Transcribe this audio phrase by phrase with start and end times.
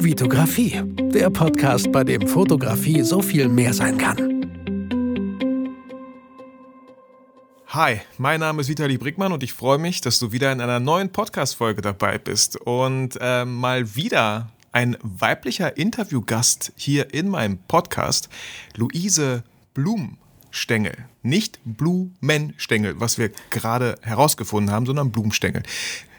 [0.00, 0.80] Vitografie,
[1.12, 4.16] der Podcast, bei dem Fotografie so viel mehr sein kann.
[7.66, 10.78] Hi, mein Name ist Vitali Brickmann und ich freue mich, dass du wieder in einer
[10.78, 18.28] neuen Podcast-Folge dabei bist und äh, mal wieder ein weiblicher Interviewgast hier in meinem Podcast,
[18.76, 19.42] Luise
[19.74, 21.06] Blumstängel.
[21.24, 25.64] Nicht Blumenstängel, was wir gerade herausgefunden haben, sondern Blumenstängel.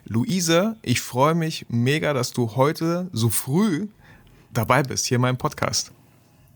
[0.05, 3.87] Luise, ich freue mich mega, dass du heute so früh
[4.51, 5.91] dabei bist, hier in meinem Podcast.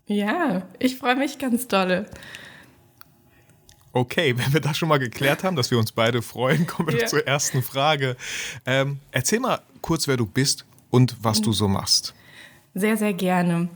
[0.07, 2.05] Ja, ich freue mich ganz dolle.
[3.91, 7.01] Okay, wenn wir das schon mal geklärt haben, dass wir uns beide freuen, kommen wir
[7.01, 7.05] ja.
[7.05, 8.17] zur ersten Frage.
[8.65, 12.13] Ähm, erzähl mal kurz, wer du bist und was du so machst.
[12.75, 13.69] Sehr, sehr gerne.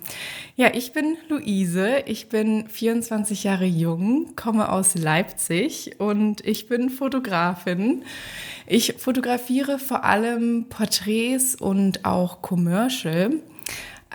[0.56, 6.90] Ja, ich bin Luise, ich bin 24 Jahre jung, komme aus Leipzig und ich bin
[6.90, 8.04] Fotografin.
[8.66, 13.34] Ich fotografiere vor allem Porträts und auch Commercial.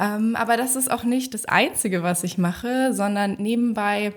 [0.00, 4.14] Ähm, aber das ist auch nicht das Einzige, was ich mache, sondern nebenbei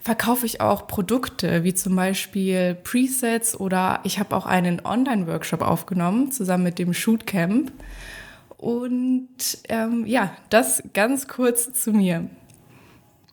[0.00, 6.32] verkaufe ich auch Produkte, wie zum Beispiel Presets oder ich habe auch einen Online-Workshop aufgenommen,
[6.32, 7.70] zusammen mit dem Shootcamp.
[8.58, 12.28] Und ähm, ja, das ganz kurz zu mir.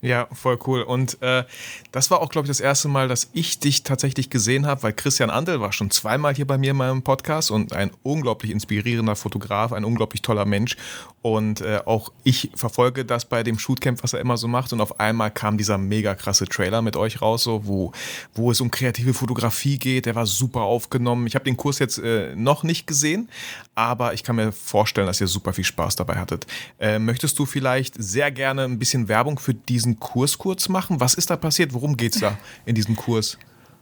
[0.05, 0.83] Ja, voll cool.
[0.83, 1.45] Und äh,
[1.91, 4.93] das war auch, glaube ich, das erste Mal, dass ich dich tatsächlich gesehen habe, weil
[4.93, 9.15] Christian Andel war schon zweimal hier bei mir in meinem Podcast und ein unglaublich inspirierender
[9.15, 10.77] Fotograf, ein unglaublich toller Mensch.
[11.23, 14.73] Und äh, auch ich verfolge das bei dem Shootcamp, was er immer so macht.
[14.73, 17.91] Und auf einmal kam dieser mega krasse Trailer mit euch raus, so, wo,
[18.35, 20.05] wo es um kreative Fotografie geht.
[20.05, 21.25] Der war super aufgenommen.
[21.25, 23.27] Ich habe den Kurs jetzt äh, noch nicht gesehen,
[23.73, 26.45] aber ich kann mir vorstellen, dass ihr super viel Spaß dabei hattet.
[26.79, 30.99] Äh, möchtest du vielleicht sehr gerne ein bisschen Werbung für diesen Kurs kurz machen?
[30.99, 31.73] Was ist da passiert?
[31.73, 33.37] Worum geht es da in diesem Kurs?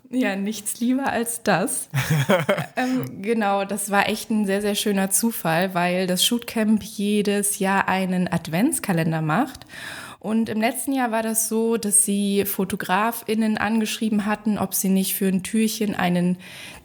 [0.10, 1.90] Ja, nichts lieber als das.
[2.76, 7.88] ähm, genau, das war echt ein sehr, sehr schöner Zufall, weil das Shootcamp jedes Jahr
[7.88, 9.66] einen Adventskalender macht.
[10.20, 15.16] Und im letzten Jahr war das so, dass sie FotografInnen angeschrieben hatten, ob sie nicht
[15.16, 16.38] für ein Türchen einen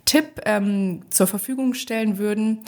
[0.07, 2.61] Tipp ähm, zur Verfügung stellen würden.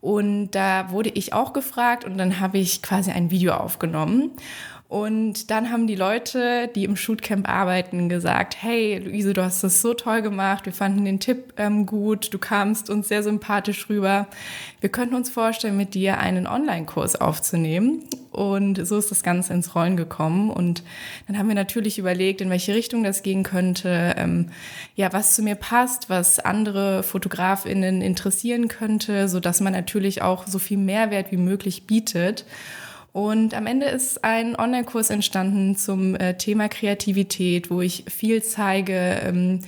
[0.00, 4.30] Und da wurde ich auch gefragt und dann habe ich quasi ein Video aufgenommen.
[4.88, 9.80] Und dann haben die Leute, die im Shootcamp arbeiten, gesagt, hey Luise, du hast das
[9.80, 14.28] so toll gemacht, wir fanden den Tipp ähm, gut, du kamst uns sehr sympathisch rüber.
[14.80, 18.04] Wir könnten uns vorstellen, mit dir einen Online-Kurs aufzunehmen.
[18.30, 20.50] Und so ist das Ganze ins Rollen gekommen.
[20.50, 20.82] Und
[21.28, 24.50] dann haben wir natürlich überlegt, in welche Richtung das gehen könnte, ähm,
[24.96, 30.46] ja, was zu mir passt, was andere FotografInnen interessieren könnte, so dass man natürlich auch
[30.46, 32.44] so viel Mehrwert wie möglich bietet.
[33.14, 39.22] Und am Ende ist ein Online-Kurs entstanden zum äh, Thema Kreativität, wo ich viel zeige
[39.28, 39.60] im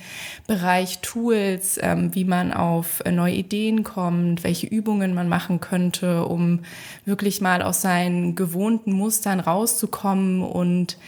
[0.48, 6.24] Bereich Tools, ähm, wie man auf äh, neue Ideen kommt, welche Übungen man machen könnte,
[6.24, 6.64] um
[7.04, 10.98] wirklich mal aus seinen gewohnten Mustern rauszukommen und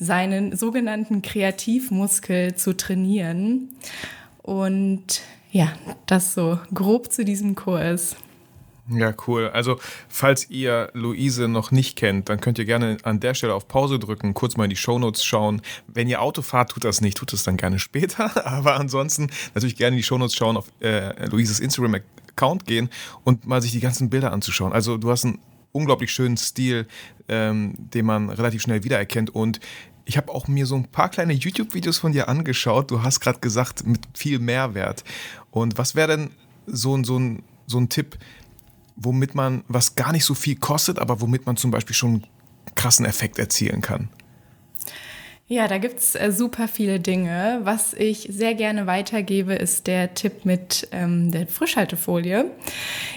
[0.00, 3.68] seinen sogenannten Kreativmuskel zu trainieren.
[4.40, 5.20] Und
[5.50, 5.74] ja,
[6.06, 8.16] das so grob zu diesem Kurs.
[8.94, 9.48] Ja, cool.
[9.48, 13.68] Also, falls ihr Luise noch nicht kennt, dann könnt ihr gerne an der Stelle auf
[13.68, 15.62] Pause drücken, kurz mal in die Shownotes schauen.
[15.86, 18.46] Wenn ihr Auto fahrt, tut das nicht, tut es dann gerne später.
[18.46, 22.90] Aber ansonsten natürlich gerne in die Shownotes schauen, auf äh, Luises Instagram-Account gehen
[23.24, 24.72] und mal sich die ganzen Bilder anzuschauen.
[24.72, 25.38] Also, du hast einen
[25.72, 26.86] unglaublich schönen Stil,
[27.28, 29.60] ähm, den man relativ schnell wiedererkennt und
[30.04, 32.90] ich habe auch mir so ein paar kleine YouTube-Videos von dir angeschaut.
[32.90, 35.04] Du hast gerade gesagt, mit viel Mehrwert.
[35.50, 36.30] Und was wäre denn
[36.66, 38.18] so, so, ein, so ein Tipp,
[38.96, 42.26] womit man, was gar nicht so viel kostet, aber womit man zum Beispiel schon einen
[42.74, 44.08] krassen Effekt erzielen kann?
[45.52, 47.60] Ja, da gibt's äh, super viele Dinge.
[47.62, 52.46] Was ich sehr gerne weitergebe, ist der Tipp mit ähm, der Frischhaltefolie.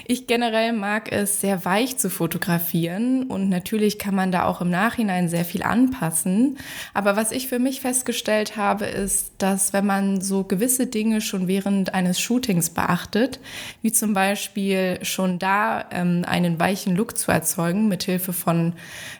[0.06, 4.68] Ich generell mag es sehr weich zu fotografieren und natürlich kann man da auch im
[4.68, 6.58] Nachhinein sehr viel anpassen.
[6.92, 11.48] Aber was ich für mich festgestellt habe, ist, dass wenn man so gewisse Dinge schon
[11.48, 13.40] während eines Shootings beachtet,
[13.80, 18.74] wie zum Beispiel schon da ähm, einen weichen Look zu erzeugen mit Hilfe von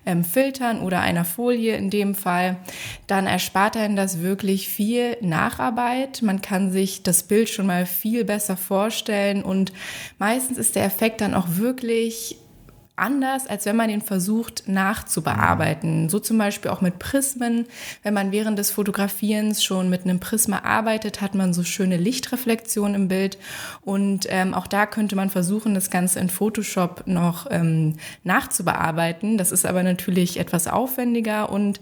[0.05, 2.59] ähm, Filtern oder einer Folie in dem Fall,
[3.07, 6.23] dann erspart einen das wirklich viel Nacharbeit.
[6.23, 9.73] Man kann sich das Bild schon mal viel besser vorstellen und
[10.19, 12.39] meistens ist der Effekt dann auch wirklich
[12.97, 16.09] anders, als wenn man ihn versucht nachzubearbeiten.
[16.09, 17.67] So zum Beispiel auch mit Prismen.
[18.03, 22.95] Wenn man während des Fotografierens schon mit einem Prisma arbeitet, hat man so schöne Lichtreflexionen
[22.95, 23.37] im Bild.
[23.83, 29.37] Und ähm, auch da könnte man versuchen, das Ganze in Photoshop noch ähm, nachzubearbeiten.
[29.37, 31.81] Das ist aber natürlich etwas aufwendiger und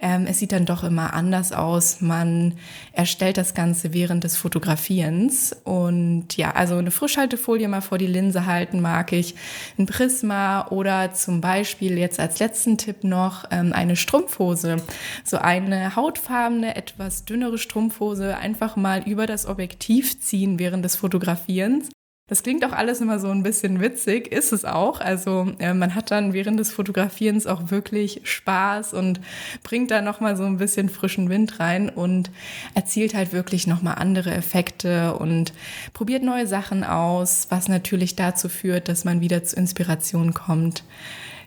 [0.00, 2.00] ähm, es sieht dann doch immer anders aus.
[2.00, 2.54] Man
[2.92, 5.56] erstellt das Ganze während des Fotografierens.
[5.64, 9.34] Und ja, also eine Frischhaltefolie mal vor die Linse halten mag ich.
[9.76, 14.76] Ein Prisma oder zum Beispiel jetzt als letzten Tipp noch ähm, eine Strumpfhose.
[15.24, 21.88] So eine hautfarbene, etwas dünnere Strumpfhose einfach mal über das Objektiv ziehen während des Fotografierens.
[22.28, 25.00] Das klingt auch alles immer so ein bisschen witzig, ist es auch.
[25.00, 29.20] Also äh, man hat dann während des Fotografierens auch wirklich Spaß und
[29.62, 32.30] bringt da nochmal so ein bisschen frischen Wind rein und
[32.74, 35.54] erzielt halt wirklich nochmal andere Effekte und
[35.94, 40.84] probiert neue Sachen aus, was natürlich dazu führt, dass man wieder zu Inspiration kommt.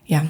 [0.08, 0.26] Ja,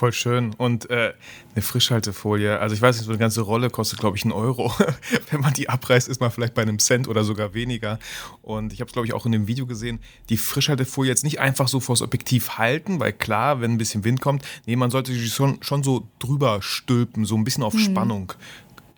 [0.00, 0.54] Voll schön.
[0.54, 1.12] Und äh,
[1.54, 4.72] eine Frischhaltefolie, also ich weiß nicht, so eine ganze Rolle kostet, glaube ich, einen Euro.
[5.30, 7.98] Wenn man die abreißt, ist man vielleicht bei einem Cent oder sogar weniger.
[8.40, 9.98] Und ich habe es, glaube ich, auch in dem Video gesehen,
[10.30, 14.22] die Frischhaltefolie jetzt nicht einfach so vors Objektiv halten, weil klar, wenn ein bisschen Wind
[14.22, 17.80] kommt, nee, man sollte sich schon, schon so drüber stülpen, so ein bisschen auf mhm.
[17.80, 18.32] Spannung.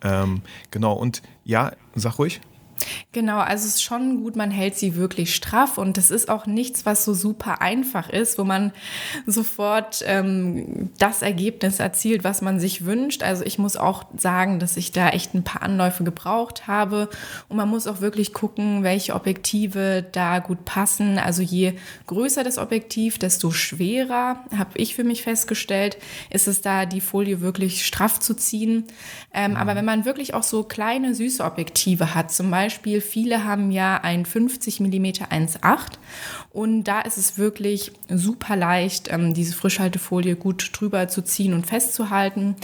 [0.04, 0.92] Ähm, genau.
[0.92, 2.40] Und ja, sag ruhig.
[3.12, 6.46] Genau, also es ist schon gut, man hält sie wirklich straff und das ist auch
[6.46, 8.72] nichts, was so super einfach ist, wo man
[9.26, 13.22] sofort ähm, das Ergebnis erzielt, was man sich wünscht.
[13.22, 17.08] Also ich muss auch sagen, dass ich da echt ein paar Anläufe gebraucht habe
[17.48, 21.18] und man muss auch wirklich gucken, welche Objektive da gut passen.
[21.18, 21.74] Also je
[22.06, 25.98] größer das Objektiv, desto schwerer, habe ich für mich festgestellt,
[26.30, 28.84] ist es da, die Folie wirklich straff zu ziehen.
[29.32, 33.44] Ähm, Aber wenn man wirklich auch so kleine, süße Objektive hat, zum Beispiel Beispiel, viele
[33.44, 35.98] haben ja ein 50 mm 1.8
[36.50, 41.66] und da ist es wirklich super leicht, ähm, diese Frischhaltefolie gut drüber zu ziehen und
[41.66, 42.56] festzuhalten.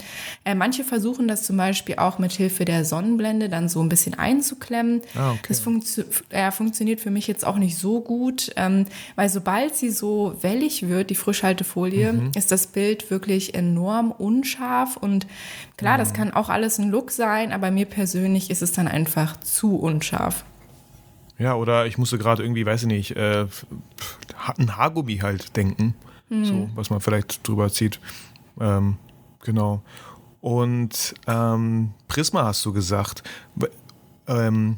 [0.45, 4.15] Äh, manche versuchen das zum Beispiel auch mit Hilfe der Sonnenblende dann so ein bisschen
[4.15, 5.01] einzuklemmen.
[5.15, 5.39] Ah, okay.
[5.47, 8.85] Das funktio äh, funktioniert für mich jetzt auch nicht so gut, ähm,
[9.15, 12.31] weil sobald sie so wellig wird, die Frischhaltefolie, mhm.
[12.35, 15.27] ist das Bild wirklich enorm unscharf und
[15.79, 15.99] klar, mhm.
[15.99, 19.77] das kann auch alles ein Look sein, aber mir persönlich ist es dann einfach zu
[19.77, 20.45] unscharf.
[21.37, 23.47] Ja, oder ich musste gerade irgendwie, weiß ich nicht, äh,
[24.57, 25.95] ein Haargummi halt denken.
[26.27, 26.45] Mhm.
[26.45, 27.99] So, was man vielleicht drüber zieht.
[28.59, 28.97] Ähm,
[29.41, 29.81] genau.
[30.41, 33.23] Und ähm, Prisma hast du gesagt.
[34.27, 34.77] Ähm,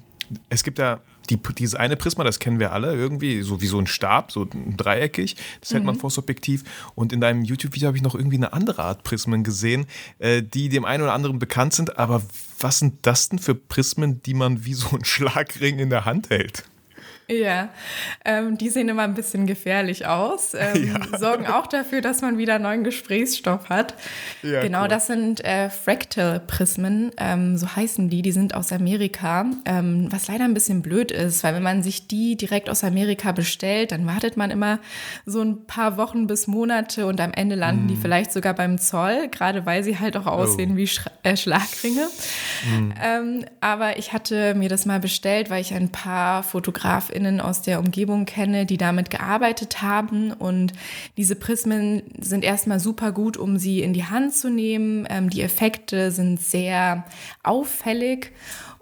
[0.50, 1.02] es gibt ja
[1.32, 4.48] die, dieses eine Prisma, das kennen wir alle irgendwie, so wie so ein Stab, so
[4.52, 5.38] dreieckig.
[5.62, 5.88] Das hält mhm.
[5.88, 6.64] man vors Objektiv.
[6.94, 9.86] Und in deinem YouTube-Video habe ich noch irgendwie eine andere Art Prismen gesehen,
[10.20, 11.98] äh, die dem einen oder anderen bekannt sind.
[11.98, 12.22] Aber
[12.60, 16.30] was sind das denn für Prismen, die man wie so ein Schlagring in der Hand
[16.30, 16.66] hält?
[17.32, 17.70] Ja,
[18.26, 21.18] ähm, die sehen immer ein bisschen gefährlich aus, ähm, ja.
[21.18, 23.96] sorgen auch dafür, dass man wieder neuen Gesprächsstoff hat.
[24.44, 24.88] Ja, genau, cool.
[24.90, 30.44] das sind äh, Fractal-Prismen, ähm, so heißen die, die sind aus Amerika, ähm, was leider
[30.44, 34.36] ein bisschen blöd ist, weil wenn man sich die direkt aus Amerika bestellt, dann wartet
[34.36, 34.80] man immer
[35.26, 37.88] so ein paar Wochen bis Monate und am Ende landen mm.
[37.88, 40.78] die vielleicht sogar beim Zoll, gerade weil sie halt auch aussehen oh.
[40.78, 42.08] wie Sch äh, Schlagringe.
[42.68, 43.46] Mm.
[43.62, 47.80] aber ich hatte mir das mal bestellt, weil ich ein paar Fotografen FotografInnen aus der
[47.80, 50.32] Umgebung kenne, die damit gearbeitet haben.
[50.32, 50.74] Und
[51.18, 55.08] diese Prismen sind erstmal super gut, um sie in die Hand zu nehmen.
[55.10, 57.06] Ähm, die Effekte sind sehr
[57.44, 58.32] auffällig.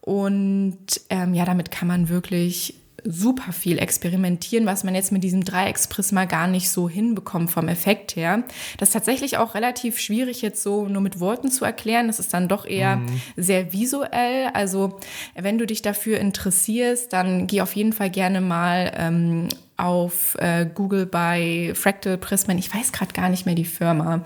[0.01, 5.44] Und ähm, ja, damit kann man wirklich super viel experimentieren, was man jetzt mit diesem
[5.44, 8.44] Dreiecksprisma gar nicht so hinbekommt vom Effekt her.
[8.78, 12.07] Das ist tatsächlich auch relativ schwierig jetzt so nur mit Worten zu erklären.
[12.07, 13.22] Das ist dann doch eher mhm.
[13.36, 14.50] sehr visuell.
[14.54, 15.00] Also
[15.36, 19.48] wenn du dich dafür interessierst, dann geh auf jeden Fall gerne mal ähm,
[19.78, 22.57] auf äh, Google bei Fractal Prismen.
[22.57, 24.24] Ich weiß gerade gar nicht mehr die Firma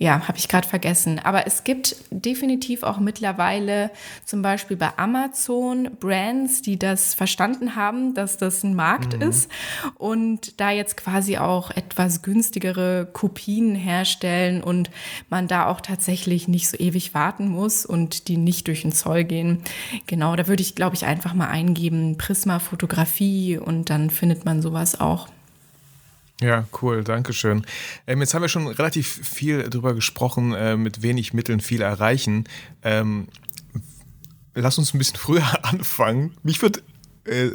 [0.00, 1.18] ja, habe ich gerade vergessen.
[1.18, 3.90] Aber es gibt definitiv auch mittlerweile
[4.24, 9.22] zum Beispiel bei Amazon Brands, die das verstanden haben, dass das ein Markt mhm.
[9.22, 9.50] ist
[9.96, 14.90] und da jetzt quasi auch etwas günstigere Kopien herstellen und
[15.30, 19.24] man da auch tatsächlich nicht so ewig warten muss und die nicht durch den Zoll
[19.24, 19.62] gehen.
[20.06, 24.62] Genau, da würde ich, glaube ich, einfach mal eingeben Prisma Fotografie und dann findet man
[24.62, 25.26] sowas auch.
[26.40, 27.66] Ja, cool, danke schön.
[28.06, 32.44] Ähm, jetzt haben wir schon relativ viel darüber gesprochen, äh, mit wenig Mitteln viel erreichen.
[32.82, 33.28] Ähm,
[34.54, 36.36] lass uns ein bisschen früher anfangen.
[36.42, 36.80] Mich würde
[37.24, 37.50] äh,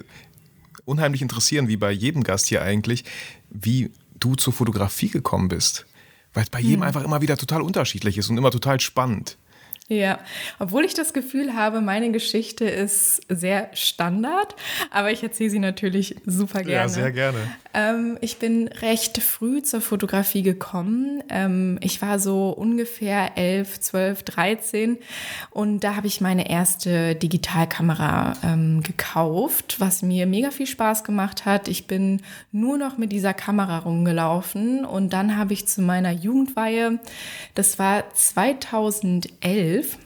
[0.86, 3.06] unheimlich interessieren, wie bei jedem Gast hier eigentlich,
[3.50, 5.86] wie du zur Fotografie gekommen bist.
[6.34, 6.88] Weil es bei jedem hm.
[6.88, 9.38] einfach immer wieder total unterschiedlich ist und immer total spannend.
[9.90, 10.20] Ja,
[10.60, 14.56] obwohl ich das Gefühl habe, meine Geschichte ist sehr Standard,
[14.92, 16.74] aber ich erzähle sie natürlich super gerne.
[16.74, 17.40] Ja, sehr gerne.
[17.74, 21.24] Ähm, ich bin recht früh zur Fotografie gekommen.
[21.30, 24.98] Ähm, ich war so ungefähr 11, 12, 13
[25.51, 31.46] und da habe ich meine erste Digitalkamera ähm, gekauft, was mir mega viel Spaß gemacht
[31.46, 31.68] hat.
[31.68, 37.00] Ich bin nur noch mit dieser Kamera rumgelaufen und dann habe ich zu meiner Jugendweihe,
[37.56, 39.98] das war 2011, 2011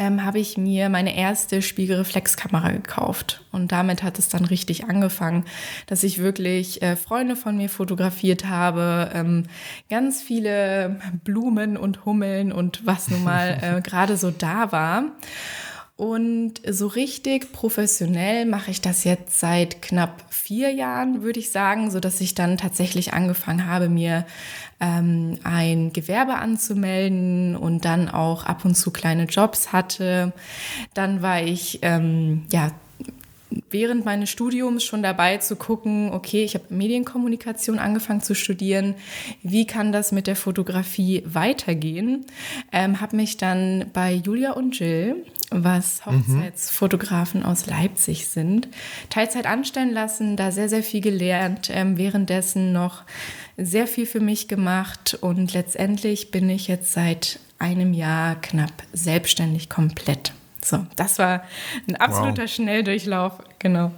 [0.00, 3.44] ähm, habe ich mir meine erste Spiegelreflexkamera gekauft.
[3.52, 5.44] Und damit hat es dann richtig angefangen,
[5.86, 9.44] dass ich wirklich äh, Freunde von mir fotografiert habe, ähm,
[9.90, 15.04] ganz viele Blumen und Hummeln und was nun mal äh, gerade so da war.
[15.96, 21.90] Und so richtig professionell mache ich das jetzt seit knapp vier Jahren, würde ich sagen,
[21.90, 24.24] so dass ich dann tatsächlich angefangen habe, mir
[24.80, 30.32] ähm, ein Gewerbe anzumelden und dann auch ab und zu kleine Jobs hatte.
[30.94, 32.72] Dann war ich ähm, ja
[33.70, 38.94] während meines Studiums schon dabei zu gucken, okay, ich habe Medienkommunikation angefangen zu studieren,
[39.42, 42.26] wie kann das mit der Fotografie weitergehen?
[42.72, 46.24] Ähm, habe mich dann bei Julia und Jill, was mhm.
[46.26, 47.46] Hochzeitsfotografen mhm.
[47.46, 48.68] aus Leipzig sind,
[49.08, 53.02] Teilzeit anstellen lassen, da sehr, sehr viel gelernt, ähm, währenddessen noch
[53.56, 59.68] sehr viel für mich gemacht und letztendlich bin ich jetzt seit einem Jahr knapp selbstständig
[59.68, 60.32] komplett.
[60.62, 61.44] So, das war
[61.88, 62.50] ein absoluter wow.
[62.50, 63.92] Schnelldurchlauf, genau.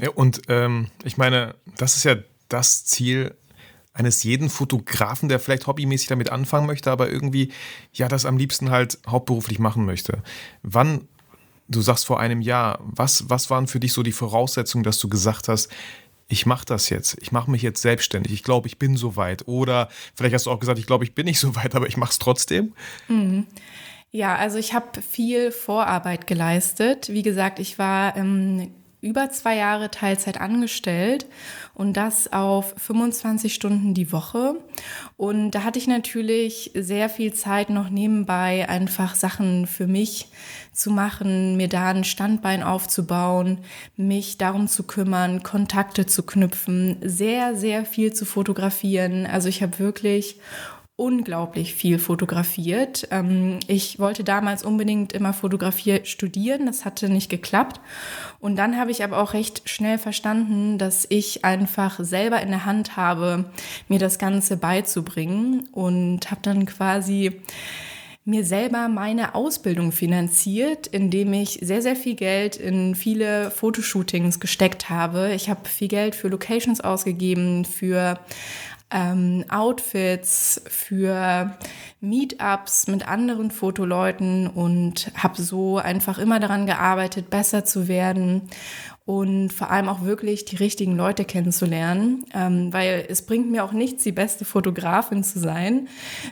[0.00, 2.16] Ja, und ähm, ich meine, das ist ja
[2.48, 3.34] das Ziel
[4.00, 7.52] eines jeden Fotografen, der vielleicht hobbymäßig damit anfangen möchte, aber irgendwie
[7.92, 10.22] ja das am liebsten halt hauptberuflich machen möchte.
[10.62, 11.06] Wann,
[11.68, 15.08] du sagst vor einem Jahr, was, was waren für dich so die Voraussetzungen, dass du
[15.08, 15.68] gesagt hast,
[16.28, 19.46] ich mache das jetzt, ich mache mich jetzt selbstständig, ich glaube, ich bin so weit.
[19.46, 21.96] Oder vielleicht hast du auch gesagt, ich glaube, ich bin nicht so weit, aber ich
[21.96, 22.72] mache es trotzdem.
[23.08, 23.46] Mhm.
[24.12, 27.10] Ja, also ich habe viel Vorarbeit geleistet.
[27.12, 31.26] Wie gesagt, ich war ähm, über zwei Jahre Teilzeit angestellt
[31.74, 34.56] und das auf 25 Stunden die Woche.
[35.16, 40.28] Und da hatte ich natürlich sehr viel Zeit noch nebenbei einfach Sachen für mich
[40.72, 43.58] zu machen, mir da ein Standbein aufzubauen,
[43.96, 49.26] mich darum zu kümmern, Kontakte zu knüpfen, sehr, sehr viel zu fotografieren.
[49.26, 50.36] Also ich habe wirklich
[51.00, 53.08] unglaublich viel fotografiert.
[53.10, 57.80] Ähm, ich wollte damals unbedingt immer Fotografie studieren, das hatte nicht geklappt.
[58.38, 62.66] Und dann habe ich aber auch recht schnell verstanden, dass ich einfach selber in der
[62.66, 63.46] Hand habe,
[63.88, 67.40] mir das Ganze beizubringen und habe dann quasi
[68.26, 74.90] mir selber meine Ausbildung finanziert, indem ich sehr, sehr viel Geld in viele Fotoshootings gesteckt
[74.90, 75.32] habe.
[75.34, 78.20] Ich habe viel Geld für Locations ausgegeben, für
[78.90, 81.56] ähm, Outfits, für
[82.00, 88.42] Meetups mit anderen Fotoleuten und habe so einfach immer daran gearbeitet, besser zu werden
[89.10, 93.72] und vor allem auch wirklich die richtigen Leute kennenzulernen, ähm, weil es bringt mir auch
[93.72, 95.88] nichts, die beste Fotografin zu sein,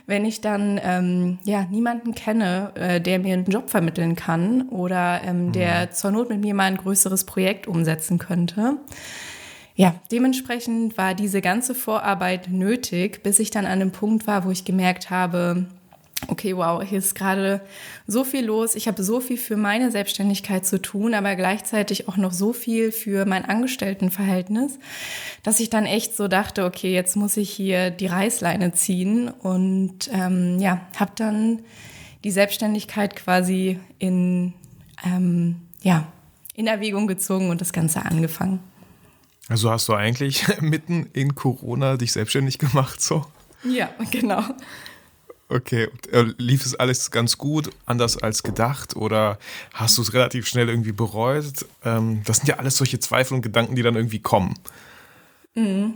[0.07, 5.21] wenn ich dann ähm, ja niemanden kenne, äh, der mir einen Job vermitteln kann oder
[5.25, 5.91] ähm, der mhm.
[5.91, 8.77] zur Not mit mir mal ein größeres Projekt umsetzen könnte.
[9.79, 14.51] Ja, dementsprechend war diese ganze Vorarbeit nötig, bis ich dann an einem Punkt war, wo
[14.51, 15.67] ich gemerkt habe,
[16.27, 17.61] okay, wow, hier ist gerade
[18.05, 18.75] so viel los.
[18.75, 22.91] Ich habe so viel für meine Selbstständigkeit zu tun, aber gleichzeitig auch noch so viel
[22.91, 24.79] für mein Angestelltenverhältnis,
[25.43, 30.09] dass ich dann echt so dachte, okay, jetzt muss ich hier die Reißleine ziehen und
[30.11, 31.61] ähm, ja, habe dann
[32.25, 34.53] die Selbstständigkeit quasi in
[35.05, 36.05] ähm, ja
[36.53, 38.59] in Erwägung gezogen und das Ganze angefangen.
[39.49, 43.25] Also hast du eigentlich mitten in Corona dich selbstständig gemacht, so?
[43.63, 44.43] Ja, genau.
[45.49, 49.39] Okay, äh, lief es alles ganz gut, anders als gedacht oder
[49.73, 51.65] hast du es relativ schnell irgendwie bereut?
[51.83, 54.53] Ähm, das sind ja alles solche Zweifel und Gedanken, die dann irgendwie kommen.
[55.59, 55.93] Mhm.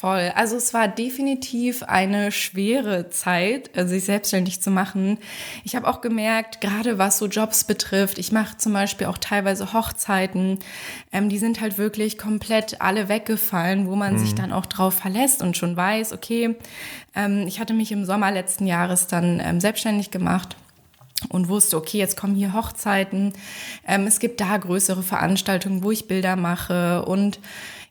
[0.00, 0.30] Voll.
[0.36, 5.18] Also es war definitiv eine schwere Zeit, äh, sich selbstständig zu machen.
[5.64, 9.72] Ich habe auch gemerkt, gerade was so Jobs betrifft, ich mache zum Beispiel auch teilweise
[9.72, 10.60] Hochzeiten,
[11.10, 14.18] ähm, die sind halt wirklich komplett alle weggefallen, wo man mhm.
[14.18, 16.54] sich dann auch drauf verlässt und schon weiß, okay,
[17.16, 20.54] ähm, ich hatte mich im Sommer letzten Jahres dann ähm, selbstständig gemacht
[21.28, 23.32] und wusste, okay, jetzt kommen hier Hochzeiten,
[23.84, 27.40] ähm, es gibt da größere Veranstaltungen, wo ich Bilder mache und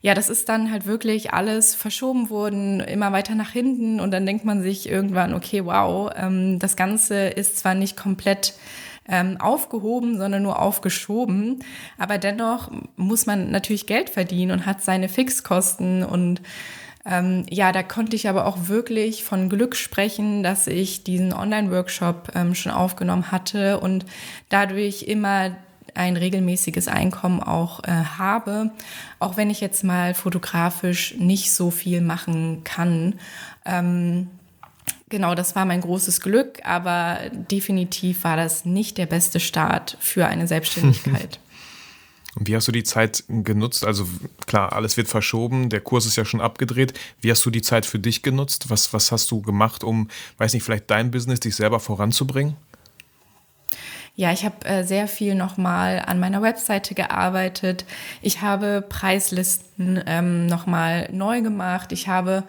[0.07, 3.99] ja, das ist dann halt wirklich alles verschoben worden, immer weiter nach hinten.
[3.99, 8.53] Und dann denkt man sich irgendwann, okay, wow, ähm, das Ganze ist zwar nicht komplett
[9.09, 11.59] ähm, aufgehoben, sondern nur aufgeschoben,
[11.97, 16.05] aber dennoch muss man natürlich Geld verdienen und hat seine Fixkosten.
[16.05, 16.41] Und
[17.05, 22.31] ähm, ja, da konnte ich aber auch wirklich von Glück sprechen, dass ich diesen Online-Workshop
[22.33, 24.05] ähm, schon aufgenommen hatte und
[24.47, 25.51] dadurch immer
[25.95, 28.71] ein regelmäßiges Einkommen auch äh, habe,
[29.19, 33.15] auch wenn ich jetzt mal fotografisch nicht so viel machen kann.
[33.65, 34.27] Ähm,
[35.09, 40.27] genau, das war mein großes Glück, aber definitiv war das nicht der beste Start für
[40.27, 41.39] eine Selbstständigkeit.
[42.37, 43.83] Und wie hast du die Zeit genutzt?
[43.83, 44.07] Also
[44.45, 46.93] klar, alles wird verschoben, der Kurs ist ja schon abgedreht.
[47.19, 48.69] Wie hast du die Zeit für dich genutzt?
[48.69, 52.55] Was, was hast du gemacht, um, weiß nicht, vielleicht dein Business, dich selber voranzubringen?
[54.17, 57.85] Ja, ich habe äh, sehr viel nochmal an meiner Webseite gearbeitet.
[58.23, 61.91] Ich habe Preislisten ähm, nochmal neu gemacht.
[61.91, 62.43] Ich habe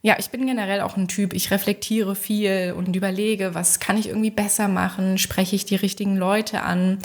[0.00, 4.08] ja, ich bin generell auch ein Typ, ich reflektiere viel und überlege, was kann ich
[4.08, 6.98] irgendwie besser machen, spreche ich die richtigen Leute an,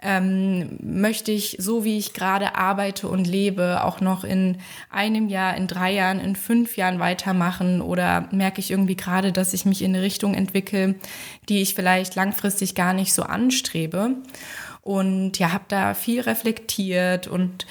[0.00, 4.58] ähm, möchte ich so, wie ich gerade arbeite und lebe, auch noch in
[4.90, 7.80] einem Jahr, in drei Jahren, in fünf Jahren weitermachen?
[7.80, 10.94] Oder merke ich irgendwie gerade, dass ich mich in eine Richtung entwickle,
[11.48, 14.16] die ich vielleicht langfristig gar nicht so anstrebe
[14.86, 17.66] und ja, habe da viel reflektiert und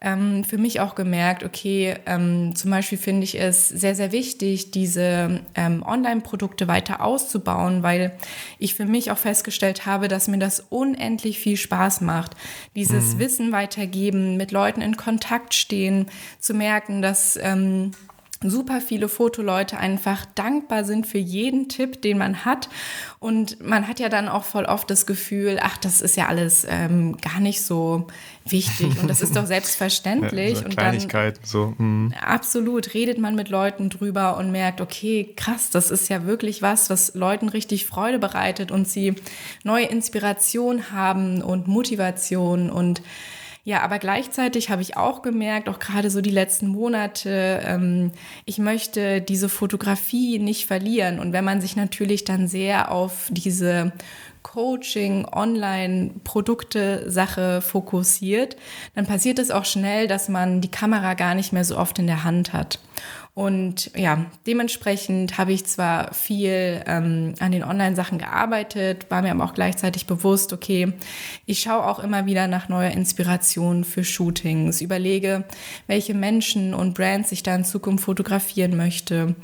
[0.00, 4.70] ähm, für mich auch gemerkt, okay, ähm, zum Beispiel finde ich es sehr, sehr wichtig,
[4.70, 8.12] diese ähm, Online-Produkte weiter auszubauen, weil
[8.60, 12.36] ich für mich auch festgestellt habe, dass mir das unendlich viel Spaß macht.
[12.76, 13.18] Dieses mhm.
[13.18, 16.06] Wissen weitergeben, mit Leuten in Kontakt stehen,
[16.38, 17.90] zu merken, dass ähm,
[18.42, 22.70] super viele Fotoleute einfach dankbar sind für jeden Tipp, den man hat.
[23.18, 26.66] Und man hat ja dann auch voll oft das Gefühl, ach, das ist ja alles
[26.66, 28.06] ähm, gar nicht so
[28.46, 30.50] wichtig und das ist doch selbstverständlich.
[30.50, 31.74] ja, so und Kleinigkeit, dann, so.
[31.76, 32.14] Mm.
[32.18, 36.88] Absolut, redet man mit Leuten drüber und merkt, okay, krass, das ist ja wirklich was,
[36.88, 39.16] was Leuten richtig Freude bereitet und sie
[39.64, 43.02] neue Inspiration haben und Motivation und
[43.62, 48.12] ja, aber gleichzeitig habe ich auch gemerkt, auch gerade so die letzten Monate, ähm,
[48.46, 51.18] ich möchte diese Fotografie nicht verlieren.
[51.18, 53.92] Und wenn man sich natürlich dann sehr auf diese
[54.42, 58.56] Coaching, Online-Produkte, Sache fokussiert,
[58.94, 62.06] dann passiert es auch schnell, dass man die Kamera gar nicht mehr so oft in
[62.06, 62.78] der Hand hat.
[63.40, 69.44] Und ja, dementsprechend habe ich zwar viel ähm, an den Online-Sachen gearbeitet, war mir aber
[69.44, 70.92] auch gleichzeitig bewusst, okay,
[71.46, 75.44] ich schaue auch immer wieder nach neuer Inspiration für Shootings, überlege,
[75.86, 79.34] welche Menschen und Brands ich da in Zukunft fotografieren möchte.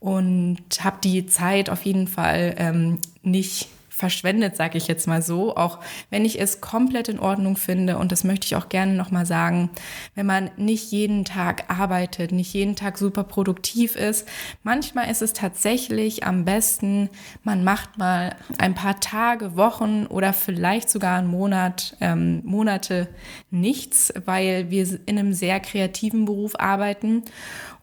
[0.00, 5.56] Und habe die Zeit auf jeden Fall ähm, nicht verschwendet, sage ich jetzt mal so,
[5.56, 5.78] auch
[6.10, 9.70] wenn ich es komplett in Ordnung finde und das möchte ich auch gerne nochmal sagen,
[10.14, 14.28] wenn man nicht jeden Tag arbeitet, nicht jeden Tag super produktiv ist,
[14.62, 17.08] manchmal ist es tatsächlich am besten,
[17.42, 23.08] man macht mal ein paar Tage, Wochen oder vielleicht sogar einen Monat, ähm, Monate
[23.50, 27.22] nichts, weil wir in einem sehr kreativen Beruf arbeiten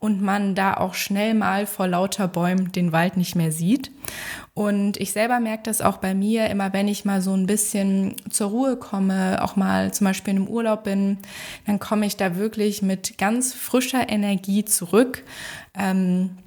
[0.03, 3.89] und man da auch schnell mal vor lauter Bäumen den Wald nicht mehr sieht.
[4.55, 8.15] Und ich selber merke das auch bei mir, immer wenn ich mal so ein bisschen
[8.29, 11.17] zur Ruhe komme, auch mal zum Beispiel einem Urlaub bin,
[11.65, 15.23] dann komme ich da wirklich mit ganz frischer Energie zurück.
[15.75, 16.37] Ähm,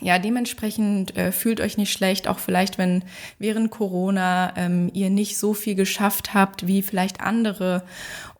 [0.00, 3.04] ja, dementsprechend äh, fühlt euch nicht schlecht, auch vielleicht, wenn
[3.38, 7.84] während Corona ähm, ihr nicht so viel geschafft habt wie vielleicht andere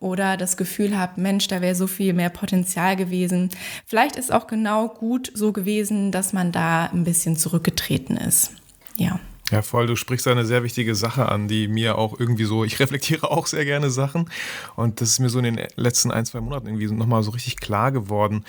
[0.00, 3.50] oder das Gefühl habt, Mensch, da wäre so viel mehr Potenzial gewesen.
[3.86, 8.50] Vielleicht ist auch genau gut so gewesen, dass man da ein bisschen zurückgetreten ist
[8.96, 9.18] ja.
[9.50, 9.86] Ja, voll.
[9.86, 13.46] Du sprichst eine sehr wichtige Sache an, die mir auch irgendwie so, ich reflektiere auch
[13.46, 14.30] sehr gerne Sachen.
[14.76, 17.58] Und das ist mir so in den letzten ein, zwei Monaten irgendwie nochmal so richtig
[17.58, 18.44] klar geworden.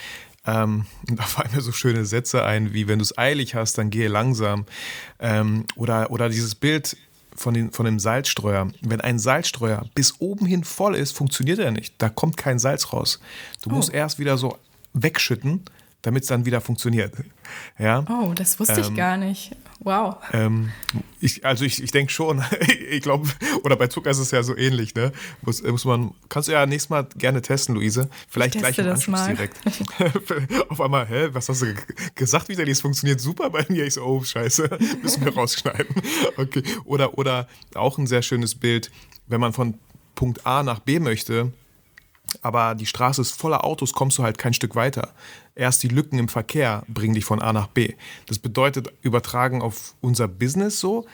[0.46, 3.90] Ähm, da fallen mir so schöne Sätze ein, wie wenn du es eilig hast, dann
[3.90, 4.66] gehe langsam.
[5.20, 6.96] Ähm, oder, oder dieses Bild
[7.36, 8.70] von, den, von dem Salzstreuer.
[8.82, 11.96] Wenn ein Salzstreuer bis oben hin voll ist, funktioniert er nicht.
[11.98, 13.20] Da kommt kein Salz raus.
[13.64, 13.74] Du oh.
[13.74, 14.58] musst erst wieder so
[14.94, 15.64] wegschütten,
[16.02, 17.14] damit es dann wieder funktioniert.
[17.78, 18.06] Ja?
[18.10, 19.56] Oh, das wusste ähm, ich gar nicht.
[19.84, 20.16] Wow.
[20.32, 20.72] Ähm,
[21.20, 22.44] ich, also ich, ich denke schon,
[22.90, 23.30] ich glaube,
[23.64, 25.12] oder bei Zucker ist es ja so ähnlich, ne?
[25.42, 28.10] Muss, muss man, kannst du ja nächstes Mal gerne testen, Luise.
[28.28, 29.36] Vielleicht gleich im Anschluss mal.
[29.36, 29.60] direkt.
[30.70, 31.74] Auf einmal, hä, was hast du
[32.16, 32.72] gesagt, Vitali?
[32.72, 33.86] Es funktioniert super bei mir.
[33.86, 34.70] Ich so, oh, scheiße,
[35.02, 35.96] müssen wir rausschneiden.
[36.38, 36.64] Okay.
[36.86, 38.92] Oder, oder auch ein sehr schönes Bild,
[39.28, 39.76] wenn man von
[40.16, 41.52] Punkt A nach B möchte,
[42.42, 45.14] aber die Straße ist voller Autos, kommst du halt kein Stück weiter.
[45.56, 47.94] Erst die Lücken im Verkehr bringen dich von A nach B.
[48.26, 51.06] Das bedeutet, übertragen auf unser Business so,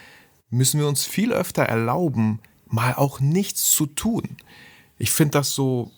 [0.50, 4.38] müssen wir uns viel öfter erlauben, mal auch nichts zu tun.
[4.98, 5.92] Ich finde das so,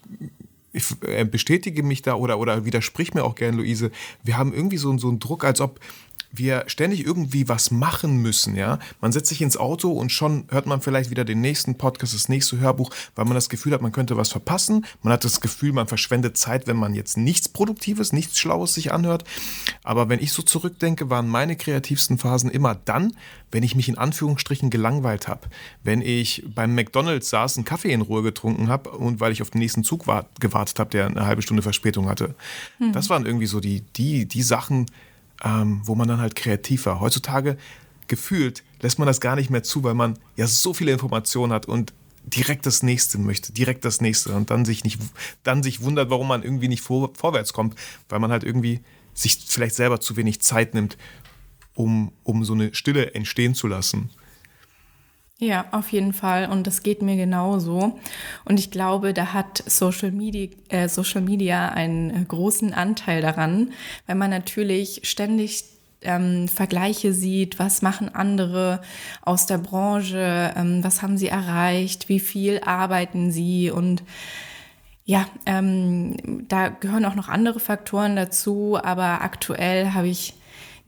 [0.74, 3.92] ich äh, bestätige mich da oder, oder widersprich mir auch gern, Luise.
[4.24, 5.80] Wir haben irgendwie so, so einen Druck, als ob
[6.32, 8.80] wir ständig irgendwie was machen müssen, ja.
[9.02, 12.30] Man setzt sich ins Auto und schon hört man vielleicht wieder den nächsten Podcast, das
[12.30, 14.86] nächste Hörbuch, weil man das Gefühl hat, man könnte was verpassen.
[15.02, 18.94] Man hat das Gefühl, man verschwendet Zeit, wenn man jetzt nichts Produktives, nichts Schlaues sich
[18.94, 19.24] anhört.
[19.84, 23.16] Aber wenn ich so zurückdenke, waren meine kreativsten Phasen immer dann,
[23.52, 25.50] wenn ich mich in Anführungsstrichen gelangweilt habe.
[25.84, 29.50] Wenn ich beim McDonalds saß, einen Kaffee in Ruhe getrunken habe und weil ich auf
[29.50, 30.06] den nächsten Zug
[30.40, 32.36] gewartet habe, der eine halbe Stunde Verspätung hatte.
[32.78, 32.94] Hm.
[32.94, 34.86] Das waren irgendwie so die, die, die Sachen,
[35.44, 37.00] ähm, wo man dann halt kreativ war.
[37.00, 37.58] Heutzutage
[38.08, 41.66] gefühlt lässt man das gar nicht mehr zu, weil man ja so viele Informationen hat
[41.66, 45.00] und direkt das nächste möchte, direkt das nächste und dann sich nicht,
[45.44, 47.76] dann sich wundert, warum man irgendwie nicht vor, vorwärts kommt,
[48.10, 48.82] weil man halt irgendwie
[49.14, 50.98] sich vielleicht selber zu wenig Zeit nimmt,
[51.74, 54.12] um, um so eine Stille entstehen zu lassen.
[55.44, 56.50] Ja, auf jeden Fall.
[56.52, 58.00] Und das geht mir genauso.
[58.46, 63.72] Und ich glaube, da hat Social Media, äh, Social Media einen äh, großen Anteil daran,
[64.06, 65.64] weil man natürlich ständig
[66.04, 68.82] ähm, Vergleiche sieht, was machen andere
[69.24, 73.72] aus der Branche, ähm, was haben sie erreicht, wie viel arbeiten sie?
[73.72, 74.04] Und
[75.06, 80.36] ja, ähm, da gehören auch noch andere Faktoren dazu, aber aktuell habe ich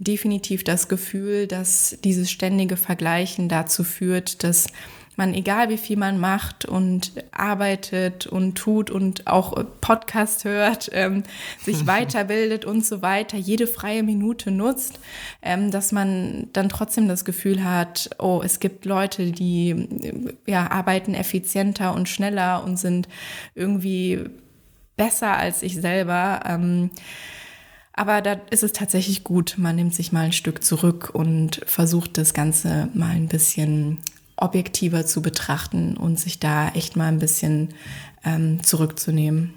[0.03, 4.67] definitiv das Gefühl, dass dieses ständige Vergleichen dazu führt, dass
[5.15, 11.23] man, egal wie viel man macht und arbeitet und tut und auch Podcast hört, ähm,
[11.61, 14.99] sich weiterbildet und so weiter, jede freie Minute nutzt,
[15.41, 21.13] ähm, dass man dann trotzdem das Gefühl hat, oh, es gibt Leute, die ja, arbeiten
[21.13, 23.07] effizienter und schneller und sind
[23.55, 24.19] irgendwie
[24.97, 26.41] besser als ich selber.
[26.45, 26.89] Ähm,
[27.93, 32.17] aber da ist es tatsächlich gut, man nimmt sich mal ein Stück zurück und versucht
[32.17, 33.99] das Ganze mal ein bisschen
[34.35, 37.69] objektiver zu betrachten und sich da echt mal ein bisschen
[38.25, 39.53] ähm, zurückzunehmen.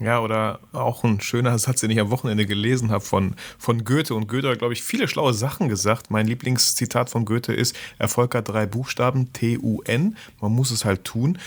[0.00, 4.14] Ja, oder auch ein schöner Satz, den ich am Wochenende gelesen habe von, von Goethe.
[4.14, 6.10] Und Goethe hat, glaube ich, viele schlaue Sachen gesagt.
[6.10, 10.16] Mein Lieblingszitat von Goethe ist, Erfolg hat drei Buchstaben, T-U-N.
[10.40, 11.38] Man muss es halt tun.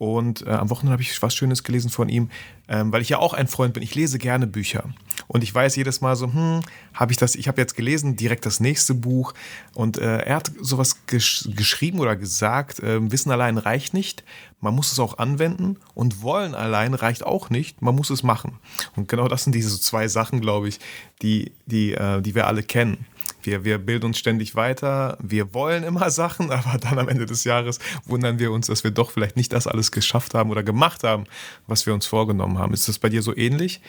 [0.00, 2.30] Und äh, am Wochenende habe ich was Schönes gelesen von ihm,
[2.68, 3.82] ähm, weil ich ja auch ein Freund bin.
[3.82, 4.84] Ich lese gerne Bücher.
[5.26, 6.62] Und ich weiß jedes Mal so, hm,
[6.94, 9.34] habe ich das, ich habe jetzt gelesen, direkt das nächste Buch.
[9.74, 14.24] Und äh, er hat sowas gesch geschrieben oder gesagt, äh, Wissen allein reicht nicht,
[14.62, 15.76] man muss es auch anwenden.
[15.92, 18.58] Und Wollen allein reicht auch nicht, man muss es machen.
[18.96, 20.80] Und genau das sind diese zwei Sachen, glaube ich,
[21.20, 23.04] die, die, äh, die wir alle kennen.
[23.42, 27.44] Wir, wir bilden uns ständig weiter, wir wollen immer Sachen, aber dann am Ende des
[27.44, 31.04] Jahres wundern wir uns, dass wir doch vielleicht nicht das alles geschafft haben oder gemacht
[31.04, 31.24] haben,
[31.66, 32.72] was wir uns vorgenommen haben.
[32.72, 33.80] Ist das bei dir so ähnlich?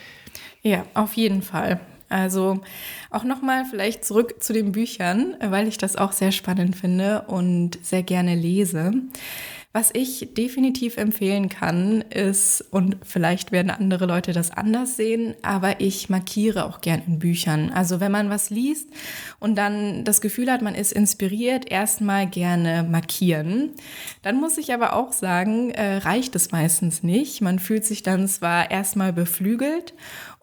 [0.62, 1.80] Ja, auf jeden Fall.
[2.08, 2.60] Also
[3.10, 7.78] auch nochmal vielleicht zurück zu den Büchern, weil ich das auch sehr spannend finde und
[7.82, 8.92] sehr gerne lese.
[9.74, 15.80] Was ich definitiv empfehlen kann, ist, und vielleicht werden andere Leute das anders sehen, aber
[15.80, 17.70] ich markiere auch gern in Büchern.
[17.70, 18.90] Also wenn man was liest
[19.40, 23.70] und dann das Gefühl hat, man ist inspiriert, erstmal gerne markieren.
[24.20, 27.40] Dann muss ich aber auch sagen, äh, reicht es meistens nicht.
[27.40, 29.94] Man fühlt sich dann zwar erstmal beflügelt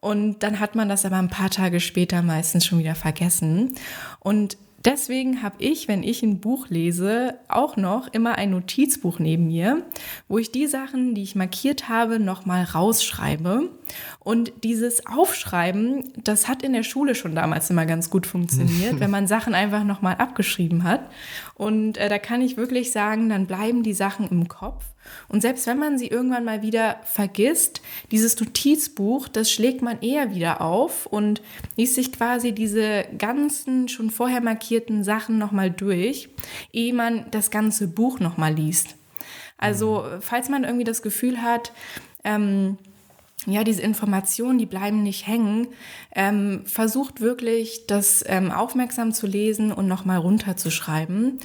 [0.01, 3.75] und dann hat man das aber ein paar Tage später meistens schon wieder vergessen.
[4.19, 9.47] Und Deswegen habe ich, wenn ich ein Buch lese, auch noch immer ein Notizbuch neben
[9.47, 9.83] mir,
[10.29, 13.69] wo ich die Sachen, die ich markiert habe, nochmal rausschreibe.
[14.19, 19.11] Und dieses Aufschreiben, das hat in der Schule schon damals immer ganz gut funktioniert, wenn
[19.11, 21.01] man Sachen einfach nochmal abgeschrieben hat.
[21.55, 24.83] Und äh, da kann ich wirklich sagen, dann bleiben die Sachen im Kopf.
[25.27, 30.35] Und selbst wenn man sie irgendwann mal wieder vergisst, dieses Notizbuch, das schlägt man eher
[30.35, 31.41] wieder auf und
[31.77, 36.29] liest sich quasi diese ganzen schon vorher markierten Sachen nochmal durch,
[36.71, 38.95] ehe man das ganze Buch nochmal liest.
[39.57, 41.73] Also, falls man irgendwie das Gefühl hat,
[42.23, 42.77] ähm,
[43.51, 45.67] ja, diese Informationen, die bleiben nicht hängen.
[46.15, 51.39] Ähm, versucht wirklich, das ähm, aufmerksam zu lesen und nochmal runterzuschreiben.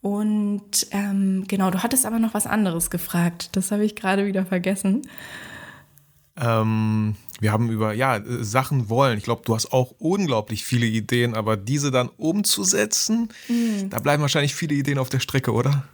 [0.00, 3.50] Und ähm, genau, du hattest aber noch was anderes gefragt.
[3.52, 5.02] Das habe ich gerade wieder vergessen.
[6.36, 9.18] Ähm, wir haben über ja, Sachen wollen.
[9.18, 13.90] Ich glaube, du hast auch unglaublich viele Ideen, aber diese dann umzusetzen, mhm.
[13.90, 15.84] da bleiben wahrscheinlich viele Ideen auf der Strecke, oder?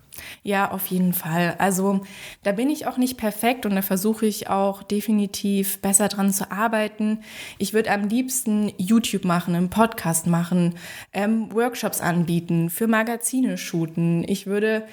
[0.43, 1.55] Ja, auf jeden Fall.
[1.59, 2.01] Also
[2.43, 6.51] da bin ich auch nicht perfekt und da versuche ich auch definitiv besser dran zu
[6.51, 7.21] arbeiten.
[7.59, 10.75] Ich würde am liebsten YouTube machen, einen Podcast machen,
[11.13, 14.25] ähm, Workshops anbieten, für Magazine shooten.
[14.29, 14.85] Ich würde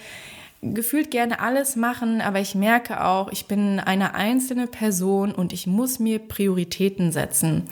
[0.73, 5.67] gefühlt gerne alles machen, aber ich merke auch, ich bin eine einzelne Person und ich
[5.67, 7.63] muss mir Prioritäten setzen.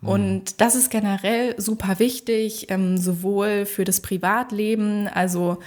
[0.00, 0.08] Mhm.
[0.08, 5.58] Und das ist generell super wichtig, ähm, sowohl für das Privatleben, also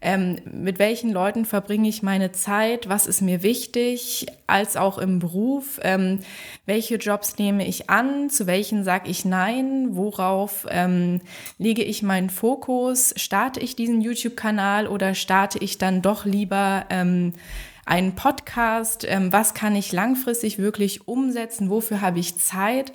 [0.00, 5.18] ähm, mit welchen Leuten verbringe ich meine Zeit, was ist mir wichtig, als auch im
[5.18, 6.20] Beruf, ähm,
[6.66, 11.20] welche Jobs nehme ich an, zu welchen sage ich nein, worauf ähm,
[11.58, 17.32] lege ich meinen Fokus, starte ich diesen YouTube-Kanal oder starte ich dann doch lieber ähm,
[17.90, 22.92] einen Podcast, ähm, was kann ich langfristig wirklich umsetzen, wofür habe ich Zeit.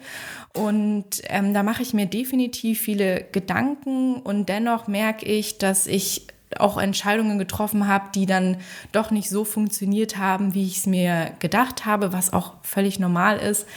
[0.53, 6.27] Und ähm, da mache ich mir definitiv viele Gedanken und dennoch merke ich, dass ich
[6.57, 8.55] auch Entscheidungen getroffen habe, die dann
[8.93, 13.37] doch nicht so funktioniert haben, wie ich es mir gedacht habe, was auch völlig normal
[13.39, 13.67] ist.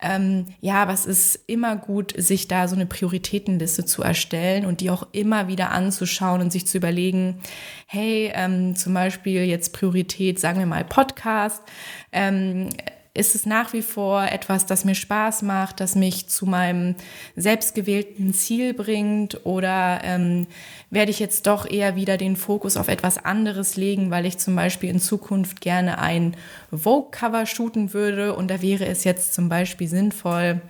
[0.00, 4.80] Ähm, ja, aber es ist immer gut, sich da so eine Prioritätenliste zu erstellen und
[4.80, 7.40] die auch immer wieder anzuschauen und sich zu überlegen,
[7.86, 11.62] hey, ähm, zum Beispiel jetzt Priorität, sagen wir mal Podcast.
[12.12, 12.68] Ähm,
[13.16, 16.94] ist es nach wie vor etwas, das mir Spaß macht, das mich zu meinem
[17.34, 20.46] selbstgewählten Ziel bringt oder ähm,
[20.90, 24.54] werde ich jetzt doch eher wieder den Fokus auf etwas anderes legen, weil ich zum
[24.54, 26.36] Beispiel in Zukunft gerne ein
[26.72, 30.60] Vogue-Cover shooten würde und da wäre es jetzt zum Beispiel sinnvoll,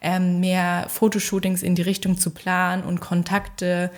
[0.00, 3.90] ähm, mehr Fotoshootings in die Richtung zu planen und Kontakte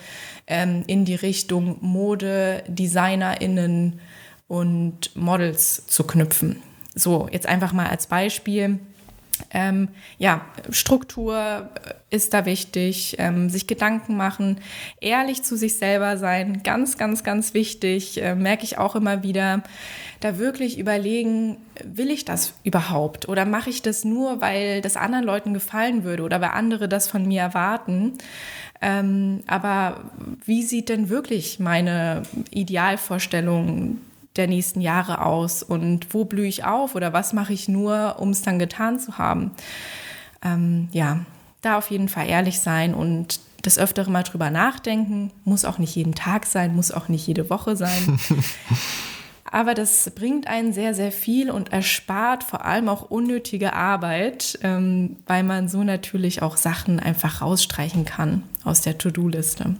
[0.47, 3.99] ähm, in die Richtung Mode, DesignerInnen
[4.47, 6.68] und Models zu knüpfen.
[6.99, 8.79] So, jetzt einfach mal als Beispiel.
[9.51, 11.69] Ähm, ja, Struktur
[12.09, 14.59] ist da wichtig, ähm, sich Gedanken machen,
[14.99, 19.63] ehrlich zu sich selber sein, ganz, ganz, ganz wichtig, äh, merke ich auch immer wieder.
[20.19, 25.23] Da wirklich überlegen, will ich das überhaupt oder mache ich das nur, weil das anderen
[25.23, 28.17] Leuten gefallen würde oder weil andere das von mir erwarten.
[28.81, 30.01] Ähm, aber
[30.45, 33.99] wie sieht denn wirklich meine Idealvorstellung
[34.35, 38.29] der nächsten Jahre aus und wo blühe ich auf oder was mache ich nur, um
[38.29, 39.51] es dann getan zu haben.
[40.43, 41.25] Ähm, ja,
[41.61, 45.31] da auf jeden Fall ehrlich sein und das öftere mal drüber nachdenken.
[45.43, 48.19] Muss auch nicht jeden Tag sein, muss auch nicht jede Woche sein.
[49.51, 55.17] Aber das bringt einen sehr, sehr viel und erspart vor allem auch unnötige Arbeit, ähm,
[55.25, 59.75] weil man so natürlich auch Sachen einfach rausstreichen kann aus der To-Do-Liste.